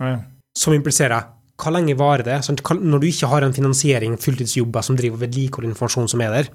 [0.00, 0.18] Ja.
[0.56, 1.24] Som impliserer
[1.56, 2.44] hva lenge varer det?
[2.44, 2.60] Sant?
[2.60, 6.48] Når du ikke har en finansiering, fulltidsjobber som driver og vedlikeholder informasjon som er der,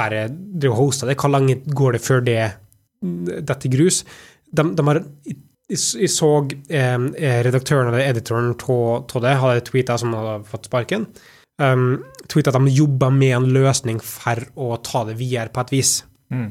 [0.00, 2.40] bare driver og hoster det, hvor lenge går det før det
[3.00, 4.02] detter grus?
[4.50, 5.02] De, de har,
[5.70, 6.30] jeg, så
[6.72, 6.96] eh,
[7.46, 11.06] redaktøren eller editoren av det, hadde tweeta som hadde fått sparken,
[11.62, 15.74] um, tweeta at de jobber med en løsning for å ta det videre på et
[15.76, 15.94] vis.
[16.34, 16.50] Mm.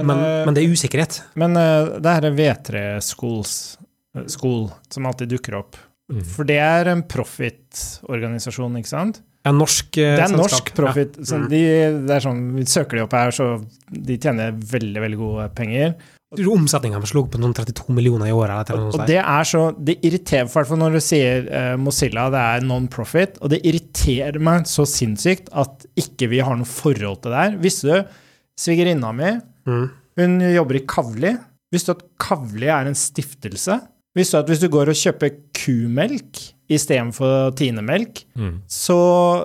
[0.00, 1.20] Men, eh, men det er usikkerhet.
[1.38, 3.76] Men uh, det her er V3 Schools,
[4.16, 5.78] eh, School som alltid dukker opp.
[6.12, 6.24] Mm.
[6.34, 9.22] For det er en profit-organisasjon, ikke sant?
[9.44, 11.16] En norsk eh, Det er norsk profit.
[11.20, 11.24] Ja.
[11.28, 11.48] Så Mm.
[11.50, 11.62] de,
[12.08, 13.48] det er sånn, vi søker de opp her, så
[13.92, 15.94] de tjener veldig, veldig gode penger.
[16.34, 18.70] Omsetninga slo på noen 32 millioner i året.
[18.74, 22.40] Og, Og det er så Det irriterer hvert fall når du sier eh, Mozilla det
[22.40, 27.30] er non-profit, og det irriterer meg så sinnssykt at ikke vi har noe forhold til
[27.30, 27.56] det her.
[27.62, 28.14] Visste du
[28.58, 29.90] svigerinna mi Mm.
[30.18, 31.30] Hun jobber i Kavli.
[31.72, 33.78] Visste du at Kavli er en stiftelse?
[34.14, 38.60] Visste du at hvis du går og kjøper kumelk istedenfor tinemelk, Mm.
[38.66, 38.96] så,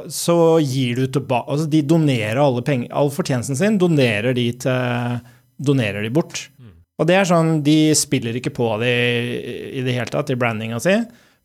[0.10, 5.20] så gir du tilbake Altså, de donerer alle penger All fortjenesten sin donerer de til
[5.60, 6.46] Donerer de bort.
[7.00, 10.38] Og det er sånn De spiller ikke på det i, i det hele tatt, i
[10.40, 10.96] brandinga si.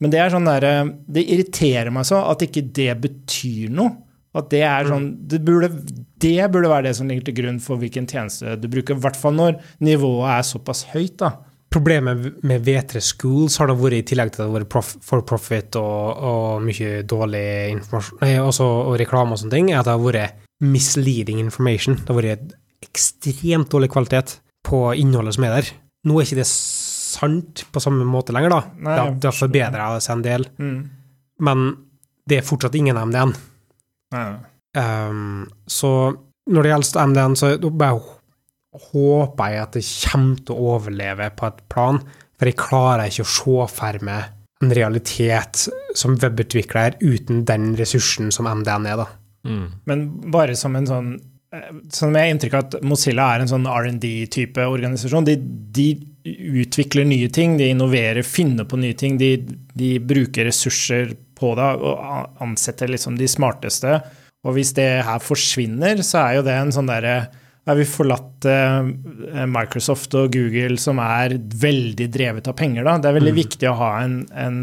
[0.00, 3.96] Men det er sånn der, Det irriterer meg så at ikke det betyr noe.
[4.34, 5.68] At det er sånn det burde,
[6.18, 8.96] det burde være det som ligger til grunn for hvilken tjeneste du bruker.
[8.96, 11.36] I hvert fall når nivået er såpass høyt, da.
[11.74, 15.24] Problemet med V3 Schools har da vært, i tillegg til at det har vært for
[15.26, 19.88] profit og, og mye dårlig informasjon, nei, også, og reklame og sånne ting, er at
[19.88, 21.96] det har vært misleading information.
[21.98, 22.54] Det har vært
[22.86, 25.72] ekstremt dårlig kvalitet på innholdet som er der.
[26.06, 28.60] Nå er ikke det sant på samme måte lenger, da.
[28.78, 30.78] Nei, det, det har forbedra seg en del, Mm.
[31.42, 31.66] men
[32.28, 33.34] det er fortsatt ingen MDN.
[34.14, 34.28] Nei.
[34.78, 35.90] Um, så
[36.50, 37.98] når det gjelder MDN, så bare
[38.74, 42.00] håper jeg at det kommer til å overleve på et plan,
[42.34, 44.32] for jeg klarer ikke å se for meg
[44.64, 45.66] en realitet
[45.98, 49.06] som webutvikler uten den ressursen som MDN er, da.
[49.44, 49.64] Mm.
[49.88, 51.08] Men bare som en sånn
[51.52, 55.26] eh, Som jeg har inntrykk av at Mozilla er en sånn R&D-type organisasjon.
[55.28, 55.34] De,
[55.76, 55.88] de
[56.64, 59.18] utvikler nye ting, de innoverer, finner på nye ting.
[59.20, 59.36] De,
[59.76, 63.98] de bruker ressurser på det og ansetter liksom de smarteste.
[64.44, 67.18] Og hvis det her forsvinner, så er jo det en sånn derre
[67.66, 72.84] har vi forlatt eh, Microsoft og Google, som er veldig drevet av penger.
[72.84, 72.98] Da.
[73.00, 74.60] Det er veldig viktig å ha en, en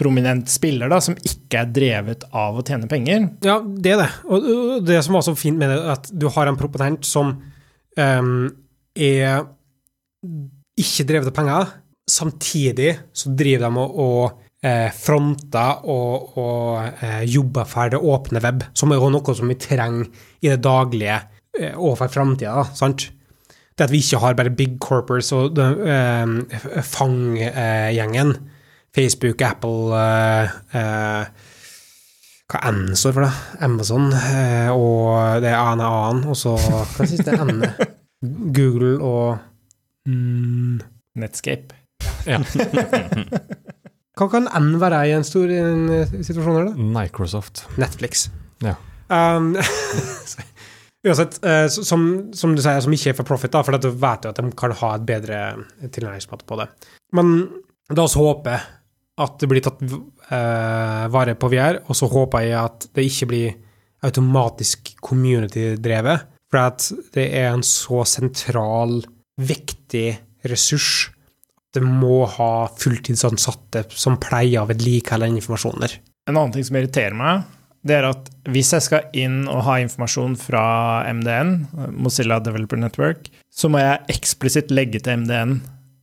[0.00, 3.28] prominent spiller da, som ikke er drevet av å tjene penger.
[3.44, 4.10] Ja, det er det.
[4.32, 7.34] Og det som er så fint med det, at du har en proponent som
[7.98, 8.46] um,
[8.96, 9.42] er
[10.80, 11.74] ikke drevet av penger.
[12.10, 18.42] Samtidig så driver de og, og eh, fronter og, og eh, jobber for det åpne
[18.42, 20.08] web, som er noe som vi trenger
[20.40, 21.20] i det daglige
[21.58, 23.10] eh, og for framtida, sant?
[23.78, 26.26] Det at vi ikke har bare big corpers og eh,
[26.84, 28.34] fanggjengen.
[28.94, 31.48] Facebook, Apple eh, eh,
[32.50, 33.30] hva N står for, da?
[33.62, 37.62] Amazon, eh, og det ene en annen, og så Hva er det N?
[38.52, 39.38] Google og
[40.10, 40.80] mm,
[41.22, 41.78] Netscape.
[42.26, 42.42] Ja.
[44.18, 45.86] Hva kan N være i en stor en
[46.18, 46.88] situasjon her, da?
[46.98, 47.64] Microsoft.
[47.80, 48.26] Netflix.
[48.66, 48.74] Ja.
[49.08, 49.54] Um,
[51.06, 52.04] uansett, eh, som,
[52.36, 54.52] som du sier, som ikke er for profit, da, for du vet jo at de
[54.58, 55.40] kan ha et bedre
[55.86, 56.68] tilnærmingsmåte på det.
[57.16, 57.34] Men
[57.90, 58.58] la oss håpe
[59.20, 63.30] at det blir tatt eh, vare på VR, og så håper jeg at det ikke
[63.32, 63.56] blir
[64.06, 69.00] automatisk community-drevet, for det er en så sentral,
[69.40, 70.08] viktig
[70.50, 71.10] ressurs
[71.70, 75.94] at det må ha fulltidsansatte som pleier å vedlikeholde informasjoner.
[76.28, 77.44] En annen ting som irriterer meg,
[77.86, 80.62] det er at hvis jeg skal inn og ha informasjon fra
[81.16, 81.52] MDN,
[81.96, 85.60] Mozilla Developer Network, så må jeg eksplisitt legge til MDN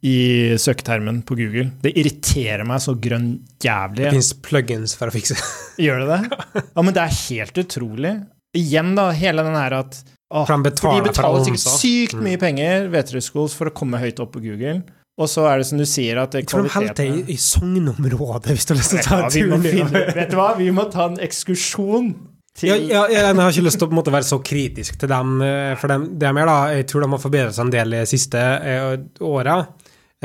[0.07, 0.17] i
[0.61, 1.71] søketermen på Google.
[1.82, 3.32] Det irriterer meg så grønn
[3.63, 4.07] jævlig.
[4.07, 5.38] Det fins plugins for å fikse
[5.86, 6.41] Gjør det det?
[6.63, 8.13] Ja, men det er helt utrolig.
[8.57, 13.21] Igjen, da, hele den her at å, For de betaler sikkert sykt mye penger V3
[13.23, 14.82] Schools for å komme høyt opp på Google.
[15.18, 17.34] Og så er det som du sier, at kvaliteten Jeg tror de holder til i,
[17.34, 20.51] i Sognområdet, hvis du har lyst til å ta en turen finne, vet du hva,
[20.59, 22.11] vi må ta en ekskursjon
[22.57, 25.09] til Ja, ja, ja, jeg har ikke lyst til å måte være så kritisk til
[25.09, 27.74] dem, eh, for dem, det er mer da, jeg tror de har forbedret seg en
[27.74, 28.93] del de siste eh,
[29.26, 29.57] åra.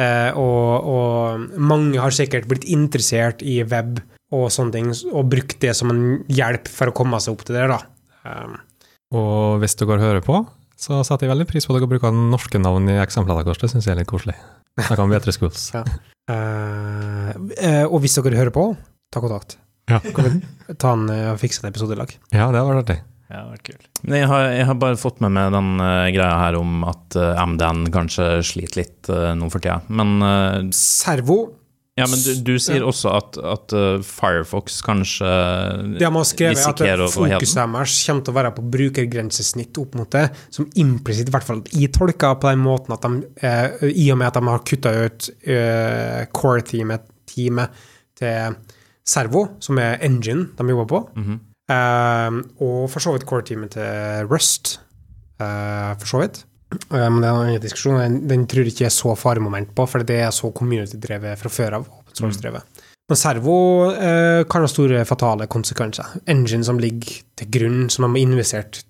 [0.01, 4.01] Eh, og, og mange har sikkert blitt interessert i web
[4.33, 7.59] og sånne ting, og brukt det som en hjelp for å komme seg opp til
[7.59, 7.69] det.
[7.69, 7.81] da.
[8.25, 8.57] Um,
[9.13, 10.39] Og hvis dere hører på,
[10.79, 13.61] så setter jeg veldig pris på at dere bruker norske navn i eksemplene deres.
[13.63, 14.37] Det syns jeg er litt koselig.
[14.79, 15.69] Snakker kan bedre schools.
[15.77, 15.85] eh,
[16.33, 18.71] uh, og hvis dere hører på,
[19.13, 19.59] ta kontakt.
[19.91, 19.99] Ja.
[20.15, 22.13] Kan vi ta en, uh, fikse en episode i lag?
[22.31, 23.01] Ja, det har vært artig.
[23.33, 23.47] Ja.
[24.05, 27.17] Men jeg har, jeg har bare fått med meg den uh, greia her om at
[27.17, 29.79] uh, MDN kanskje sliter litt uh, nå for tida.
[29.89, 31.39] Men, eh, Servo
[31.99, 35.29] ja, men du, du sier også at, at eh, Firefox kanskje
[35.99, 37.13] De har skrevet at risikerer heden.
[37.13, 41.45] fokuset deres kommer til å være på brukergrensesnitt opp mot det, som implisitt, i hvert
[41.49, 44.65] fall jeg tolker på den måten at de, eh, i og med at de har
[44.73, 47.05] kutta ut eh, core-teamet
[48.17, 48.57] til
[49.05, 51.41] Servo, som er engine de jobber på, Mhm.
[51.69, 54.79] eh, og for så vidt core-teamet til Rust,
[55.41, 56.45] eh, for så vidt.
[56.73, 58.01] Eh, men det er en annen diskusjon.
[58.01, 61.53] Den, den tror jeg ikke er så faremoment på, for det er så community-drevet fra
[61.53, 61.91] før av.
[62.13, 62.63] open.
[63.09, 63.57] Men Servo
[63.93, 66.19] eh, kan ha store fatale konsekvenser.
[66.31, 68.85] Engine som ligger til grunn, som de har investert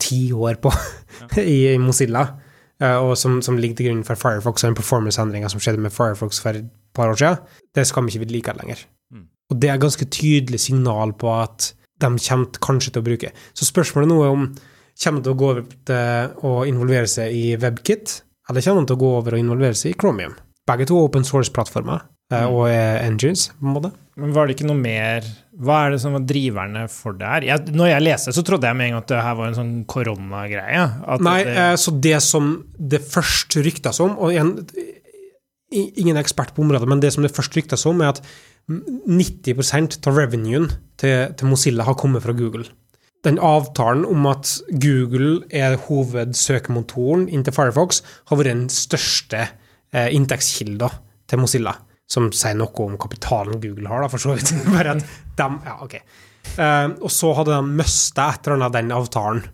[0.00, 0.72] ti år på
[1.42, 2.24] i Mozilla,
[2.80, 5.94] eh, og som, som ligger til grunn for Firefox og den performance-endringa som skjedde med
[5.94, 7.44] Firefox for et par år siden,
[7.76, 8.86] det skal vi ikke vedlikeholde lenger.
[9.12, 9.26] Mm.
[9.52, 13.32] Og det er ganske tydelig signal på at de kommer kanskje til å bruke.
[13.52, 14.46] Så spørsmålet nå er om
[15.00, 18.20] kommer til å gå over til å involvere seg i WebKit,
[18.50, 20.36] eller kommer de til å gå over og involvere seg i Chromium?
[20.68, 22.02] Begge to open source-plattformer
[22.34, 23.92] eh, og er engines, på en måte.
[24.20, 25.24] Men var det ikke noe mer
[25.64, 27.46] Hva er det som var driverne for det her?
[27.46, 29.56] Jeg, når jeg leste, så trodde jeg med en gang at det her var en
[29.56, 30.86] sånn koronagreie.
[31.24, 34.54] Nei, det, eh, så det som det først ryktes om, og igjen,
[35.70, 38.22] ingen er ekspert på området, men det som det først ryktes om, er at
[38.70, 40.68] 90% av revenuen
[41.00, 42.68] til, til Mozilla har kommet fra Google.
[43.26, 48.00] Den avtalen om at Google er hovedsøkemotoren inntil Firefox,
[48.30, 50.88] har vært den største eh, inntektskilda
[51.28, 51.74] til Mozilla.
[52.10, 54.54] Som sier noe om kapitalen Google har, da, for så vidt.
[54.74, 55.04] Bare at
[55.36, 55.98] de, ja, ok.
[56.56, 59.44] Eh, og så hadde de mista et eller annet av den avtalen.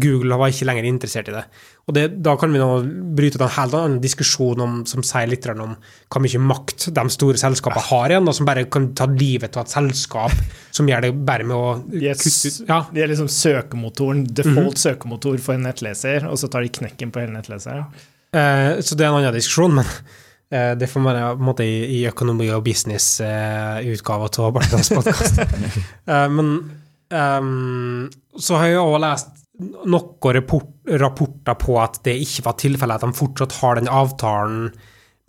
[0.00, 1.42] Google var ikke lenger interessert i det.
[1.84, 2.68] Og det, Da kan vi nå
[3.14, 5.74] bryte ut en helt annen diskusjon om, som sier litt om
[6.08, 9.66] hvor mye makt de store selskapene har igjen, og som bare kan ta livet av
[9.66, 10.32] et selskap
[10.78, 14.82] som gjør det bare med å kutte ut Ja, de er liksom søkemotoren, default Mhm.
[14.86, 17.84] søkemotor for en nettleser, og så tar de knekken på hele nettleseren.
[18.32, 19.84] Eh, så det er en annen diskusjon, men
[20.50, 25.40] eh, det får være på en måte i, i økonomi- og business-utgava av Bartlands podkast.
[26.08, 26.50] men
[27.10, 28.10] um,
[28.40, 30.66] så har jeg også lest noen rapport,
[31.00, 34.68] rapporter på at det ikke var tilfellet, at de fortsatt har den avtalen.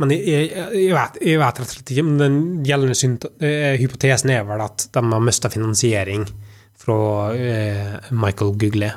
[0.02, 3.28] Men jeg, jeg, jeg, vet, jeg vet rett og slett ikke, men den gjeldende synt,
[3.40, 6.26] eh, hypotesen er vel at de har mista finansiering
[6.76, 6.98] fra
[7.32, 8.92] eh, Michael Gugley.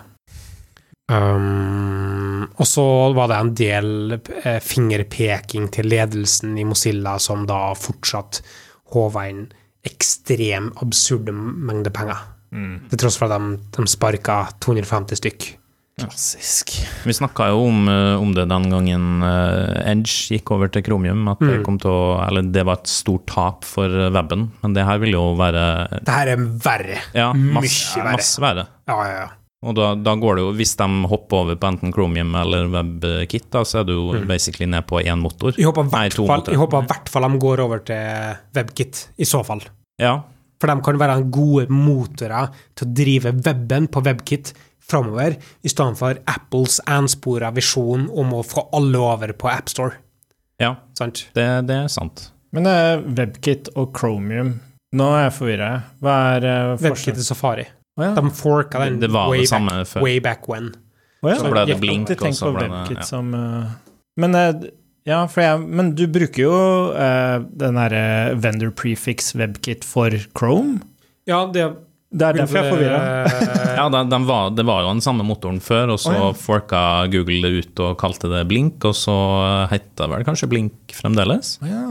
[1.09, 2.85] Um, og så
[3.16, 8.43] var det en del eh, fingerpeking til ledelsen i Mozilla, som da fortsatt
[8.93, 9.47] håva inn
[9.89, 12.26] ekstrem absurde mengder penger.
[12.51, 15.55] Til tross for at de, de sparka 250 stykk.
[15.99, 16.70] Klassisk.
[17.05, 21.26] Vi snakka jo om, eh, om det den gangen eh, Edge gikk over til Chromium,
[21.28, 21.64] at det, Mm.
[21.66, 24.51] kom til å, eller det var et stort tap for eh, weben.
[24.62, 25.64] Men det her vil jo være
[26.05, 27.01] Det her er verre.
[27.14, 28.12] ja, masse, Mye verre.
[28.16, 28.66] masse verre.
[28.86, 29.28] Ja, ja, ja.
[29.66, 33.51] Og da, da går det jo, hvis de hopper over på enten Chromium eller WebKit,
[33.51, 34.26] da, så er du jo Mm.
[34.28, 35.51] basically ned på én motor.
[35.59, 39.61] Jeg håper i hvert fall de går over til WebKit, i så fall.
[39.99, 40.20] Ja,
[40.59, 44.52] For de kan være gode motorer til å drive weben på WebKit
[44.88, 49.98] framover, i stedet for Apples enspora visjon om å få alle over på AppStore.
[50.61, 51.26] ja Sant?
[51.36, 52.30] det, det er sant.
[52.56, 54.54] Men det er WebKit og Chromium
[54.96, 55.68] Nå er jeg forvirra.
[56.00, 57.66] Hva er uh, WebKit og Safari.
[57.98, 58.14] Oh, ja.
[58.16, 60.00] De forka den Det var way, det samme back, før.
[60.06, 60.70] way back when.
[61.20, 61.36] Oh, ja.
[61.36, 63.04] Så ble det blink, og så ble det- ja.
[63.04, 63.66] som uh,
[64.16, 64.54] Men eh,
[65.09, 66.54] ja, for jeg, men du bruker jo
[66.92, 70.82] uh, den derre vendor prefix WebKit for Chrome.
[71.28, 71.66] Ja, det
[72.09, 73.00] Det er derfor jeg er forvirra.
[73.78, 76.30] Ja, de, de var, Det var jo den samme motoren før, og så oh, ja.
[76.36, 76.80] forka
[77.12, 79.16] Google det ut og kalte det Blink, og så
[79.70, 81.59] het det vel kanskje Blink fremdeles?
[81.62, 81.84] Ja.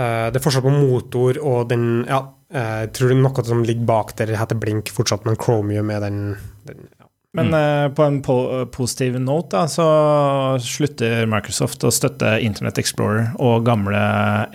[0.00, 2.20] uh, det er forskjell på motor og den Ja,
[2.52, 5.90] eh, jeg tror det er noe som ligger bak der heter Blink fortsatt, men Chromium
[5.90, 6.20] er den,
[6.68, 6.84] den.
[7.36, 7.94] Men mm.
[7.96, 8.36] på en po
[8.72, 9.86] positiv note da, så
[10.64, 14.02] slutter Microsoft å støtte Internet Explorer og gamle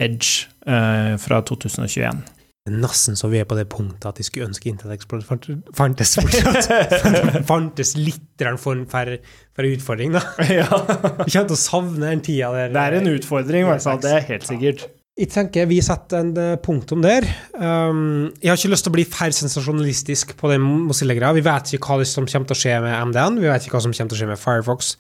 [0.02, 2.24] Edge eh, fra 2021.
[2.62, 5.26] Det er nesten så vi er på det punktet at de skulle ønske Internet Explorer
[5.26, 6.94] fant- fantes fortsatt.
[7.50, 9.16] fantes litt for, for,
[9.58, 10.22] for utfordring, da.
[10.46, 10.68] ja.
[10.70, 12.74] Vi kommer til å savne den tida der.
[12.74, 14.02] Det er en utfordring, i hvert fall.
[14.04, 14.86] Det er helt sikkert.
[15.20, 17.26] Jeg tenker vi setter en eh, punktum der.
[17.52, 21.36] Um, jeg har ikke lyst til å bli for sensasjonalistisk på den Mozilla-greia.
[21.36, 23.84] Vi vet ikke hva som kommer til å skje med MDN, vi vet ikke hva
[23.84, 24.94] som kommer til å skje med Firefox.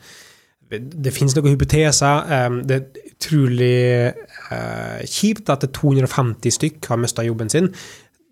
[0.71, 2.27] Det finnes noen hypoteser.
[2.27, 3.79] Um, det er utrolig
[4.51, 7.71] uh, kjipt at det er 250 stykk har mista jobben sin.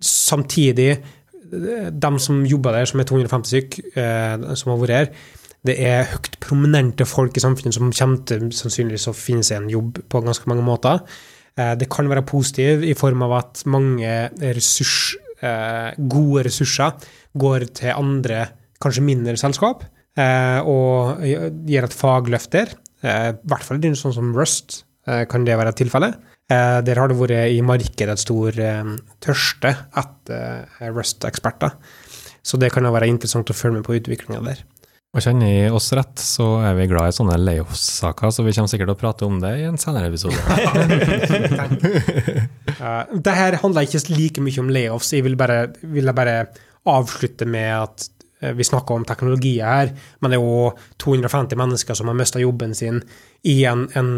[0.03, 5.11] Samtidig, eh, de som jobber der, som er 250 stykk, uh, som har vært her,
[5.67, 9.73] det er høyt prominente folk i samfunnet som kommer til sannsynligvis å finne seg en
[9.79, 11.03] jobb på ganske mange måter.
[11.59, 17.67] Eh, Det kan være positiv i form av at mange ressurs, eh, gode ressurser går
[17.73, 18.49] til andre
[18.81, 19.83] kanskje mindre selskap,
[20.17, 21.19] eh, og
[21.67, 22.69] gir et fagløft der.
[23.01, 26.13] I hvert fall sånn som Rust kan det være et tilfelle.
[26.49, 28.51] Der har det vært i markedet et stor
[29.21, 31.71] tørste etter Rust-eksperter.
[32.43, 34.63] Så det kan være interessant å følge med på utviklinga der.
[35.09, 38.69] Og kjenner jeg oss rett, så er vi glad i sånne layoffs-saker, så vi kommer
[38.69, 40.37] sikkert til å prate om det i en senere episode.
[42.79, 45.09] Uh, det her handler ikke like mye om layoffs.
[45.11, 46.35] Jeg vil bare, vil jeg bare
[46.87, 48.05] avslutte med at
[48.45, 49.91] uh, vi snakker om teknologier her,
[50.21, 53.01] men det er òg 250 mennesker som har mista jobben sin
[53.43, 54.13] i en, en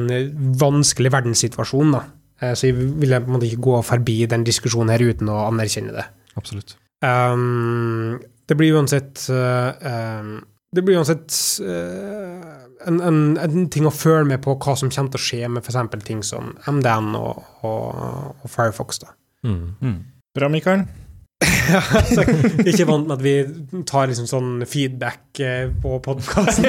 [0.62, 1.96] vanskelig verdenssituasjon.
[1.96, 2.04] Da.
[2.44, 5.40] Uh, så jeg vil på en måte ikke gå forbi den diskusjonen her uten å
[5.48, 6.06] anerkjenne det.
[6.38, 6.76] Absolutt.
[7.02, 10.36] Um, det blir uansett um,
[10.72, 15.20] Det blir uansett en, en, en, ting å føle med på hva som kommer til
[15.20, 16.06] å skje med f.eks.
[16.08, 19.02] ting som MDN og, og, og Firefox.
[19.04, 19.12] da.
[19.44, 19.76] Mm.
[19.82, 19.98] Mm.
[20.38, 20.86] Bra, Mikael.
[21.42, 23.34] Jeg er ikke vant med at vi
[23.90, 26.68] tar liksom sånn feedback eh, på podkasten.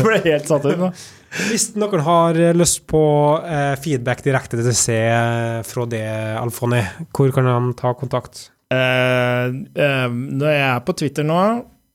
[0.00, 0.90] Ble helt satt ut nå.
[1.48, 3.02] Hvis noen har lyst på
[3.46, 4.98] eh, feedback direkte til C
[5.66, 6.04] fra det,
[6.40, 6.82] Alfoni,
[7.16, 8.48] hvor kan de ta kontakt?
[8.70, 11.40] Uh, uh, når jeg er på Twitter nå,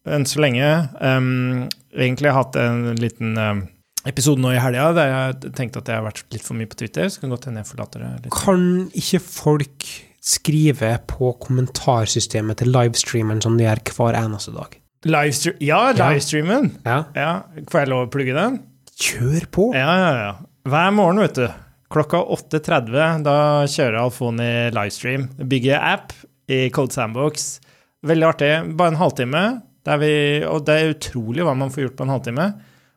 [0.05, 0.67] enn så lenge
[1.01, 3.61] um, Egentlig har jeg hatt en liten um,
[4.05, 6.77] episode nå i helga der jeg tenkte at jeg har vært litt for mye på
[6.81, 7.07] Twitter.
[7.09, 8.35] Så kan godt hende jeg forlater det litt.
[8.35, 9.87] Kan ikke folk
[10.25, 14.77] skrive på kommentarsystemet til livestreameren som de gjør hver eneste dag?
[15.05, 16.71] Livestre ja, livestreamen!
[16.85, 17.03] Ja.
[17.13, 17.33] Ja,
[17.69, 18.57] Får jeg lov å plugge den?
[18.97, 19.69] Kjør på!
[19.77, 20.33] Ja, ja, ja.
[20.65, 21.45] Hver morgen, vet du.
[21.93, 23.37] Klokka 8.30, da
[23.69, 25.27] kjører Alfoni livestream.
[25.45, 26.15] Bygger app
[26.49, 27.59] i Code Sandbox.
[28.05, 28.51] Veldig artig.
[28.77, 29.43] Bare en halvtime.
[29.85, 30.13] Der vi,
[30.49, 32.47] og det er utrolig hva man får gjort på en halvtime.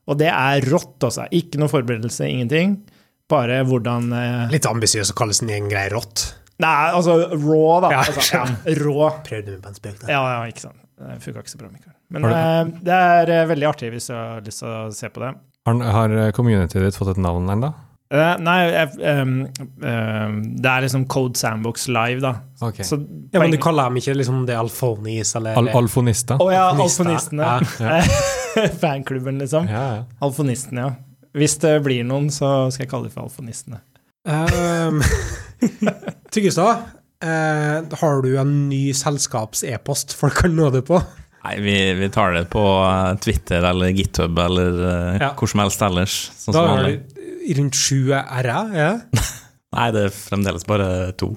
[0.09, 1.27] Og det er rått, altså.
[1.37, 2.79] Ikke noe forberedelse, ingenting.
[3.29, 6.31] Bare hvordan eh, Litt ambisiøs å kalle sin egen greie rått.
[6.65, 7.91] Nei, altså raw, da.
[7.93, 8.45] Ja, altså, ja,
[8.81, 9.11] rå.
[9.27, 10.09] Prøvde meg på en spøk da.
[10.11, 10.81] Ja, ja, ikke sant.
[10.99, 11.95] Det funka ikke så bra, Mikael.
[12.15, 12.39] Men det?
[12.39, 15.35] eh, det er eh, veldig artig hvis du har lyst til å se på det.
[15.69, 17.71] Har, har communityet ditt fått et navn ennå?
[18.09, 19.33] Eh, nei, jeg, em,
[19.85, 22.31] em, det er liksom Code Sandbox Live, da.
[22.65, 22.81] Ok.
[22.87, 22.97] Så
[23.35, 26.41] Ja, men du kaller dem ikke liksom det Alfonis, eller Al Alfonister?
[26.41, 27.51] Å ja, Alfonistene.
[27.83, 28.01] Ja.
[28.81, 29.69] Fanklubben, liksom.
[29.69, 30.07] Ja, ja.
[30.25, 30.95] Alfonistene, ja.
[31.37, 33.83] Hvis det blir noen, så skal jeg kalle dem for alfonistene.
[34.25, 35.03] Um,
[36.33, 36.89] Tyggestad,
[37.23, 40.99] eh, har du en ny selskaps-e-post folk kan nå det på?
[41.45, 44.81] Nei, vi, vi tar det på eh, Twitter eller GitHub eller
[45.21, 45.31] Ja.
[45.39, 46.17] hvor som helst ellers.
[46.41, 47.18] Sånn Da som
[47.57, 48.93] rundt sju r-er, ja?
[49.77, 51.33] Nei, det er fremdeles bare to.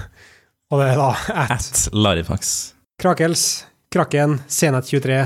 [0.70, 2.54] og det er da at At Larifax.
[2.98, 3.44] Krakels,
[3.94, 5.20] Kraken, Senet 23,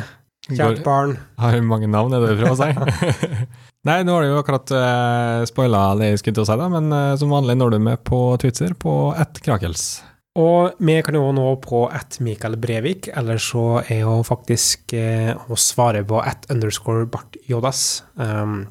[0.51, 1.15] Kjært barn.
[1.39, 3.45] Har mange navn, er det du prøver å si?
[3.87, 6.67] Nei, nå har du jo akkurat uh, spoila det jeg skulle til å si, da,
[6.71, 10.03] men eh, som vanlig når du med på Twitter på ett krakels.
[10.39, 15.35] Og vi kan jo nå på at Mikael Brevik, eller så er jo faktisk eh,
[15.35, 18.03] å svare på at underscore Bart Jodas.
[18.17, 18.65] Um,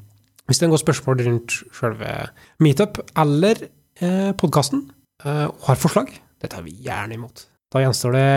[0.49, 2.15] hvis det er noen spørsmål rundt selve
[2.63, 3.67] meetup eller
[4.01, 4.87] eh, podkasten,
[5.23, 6.11] eh, og har forslag,
[6.41, 7.45] det tar vi gjerne imot.
[7.71, 8.31] Da gjenstår det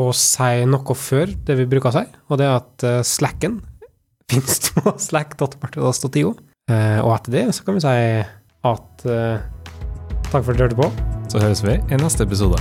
[0.00, 3.60] å si noe før det vi bruker å si, og det er at eh, Slacken
[4.30, 6.32] finnes på slack.bartodas.io.
[6.70, 7.98] Eh, og etter det så kan vi si
[8.72, 9.44] at eh,
[10.30, 10.90] takk for at du hørte på.
[11.32, 12.60] Så høres vi i neste episode.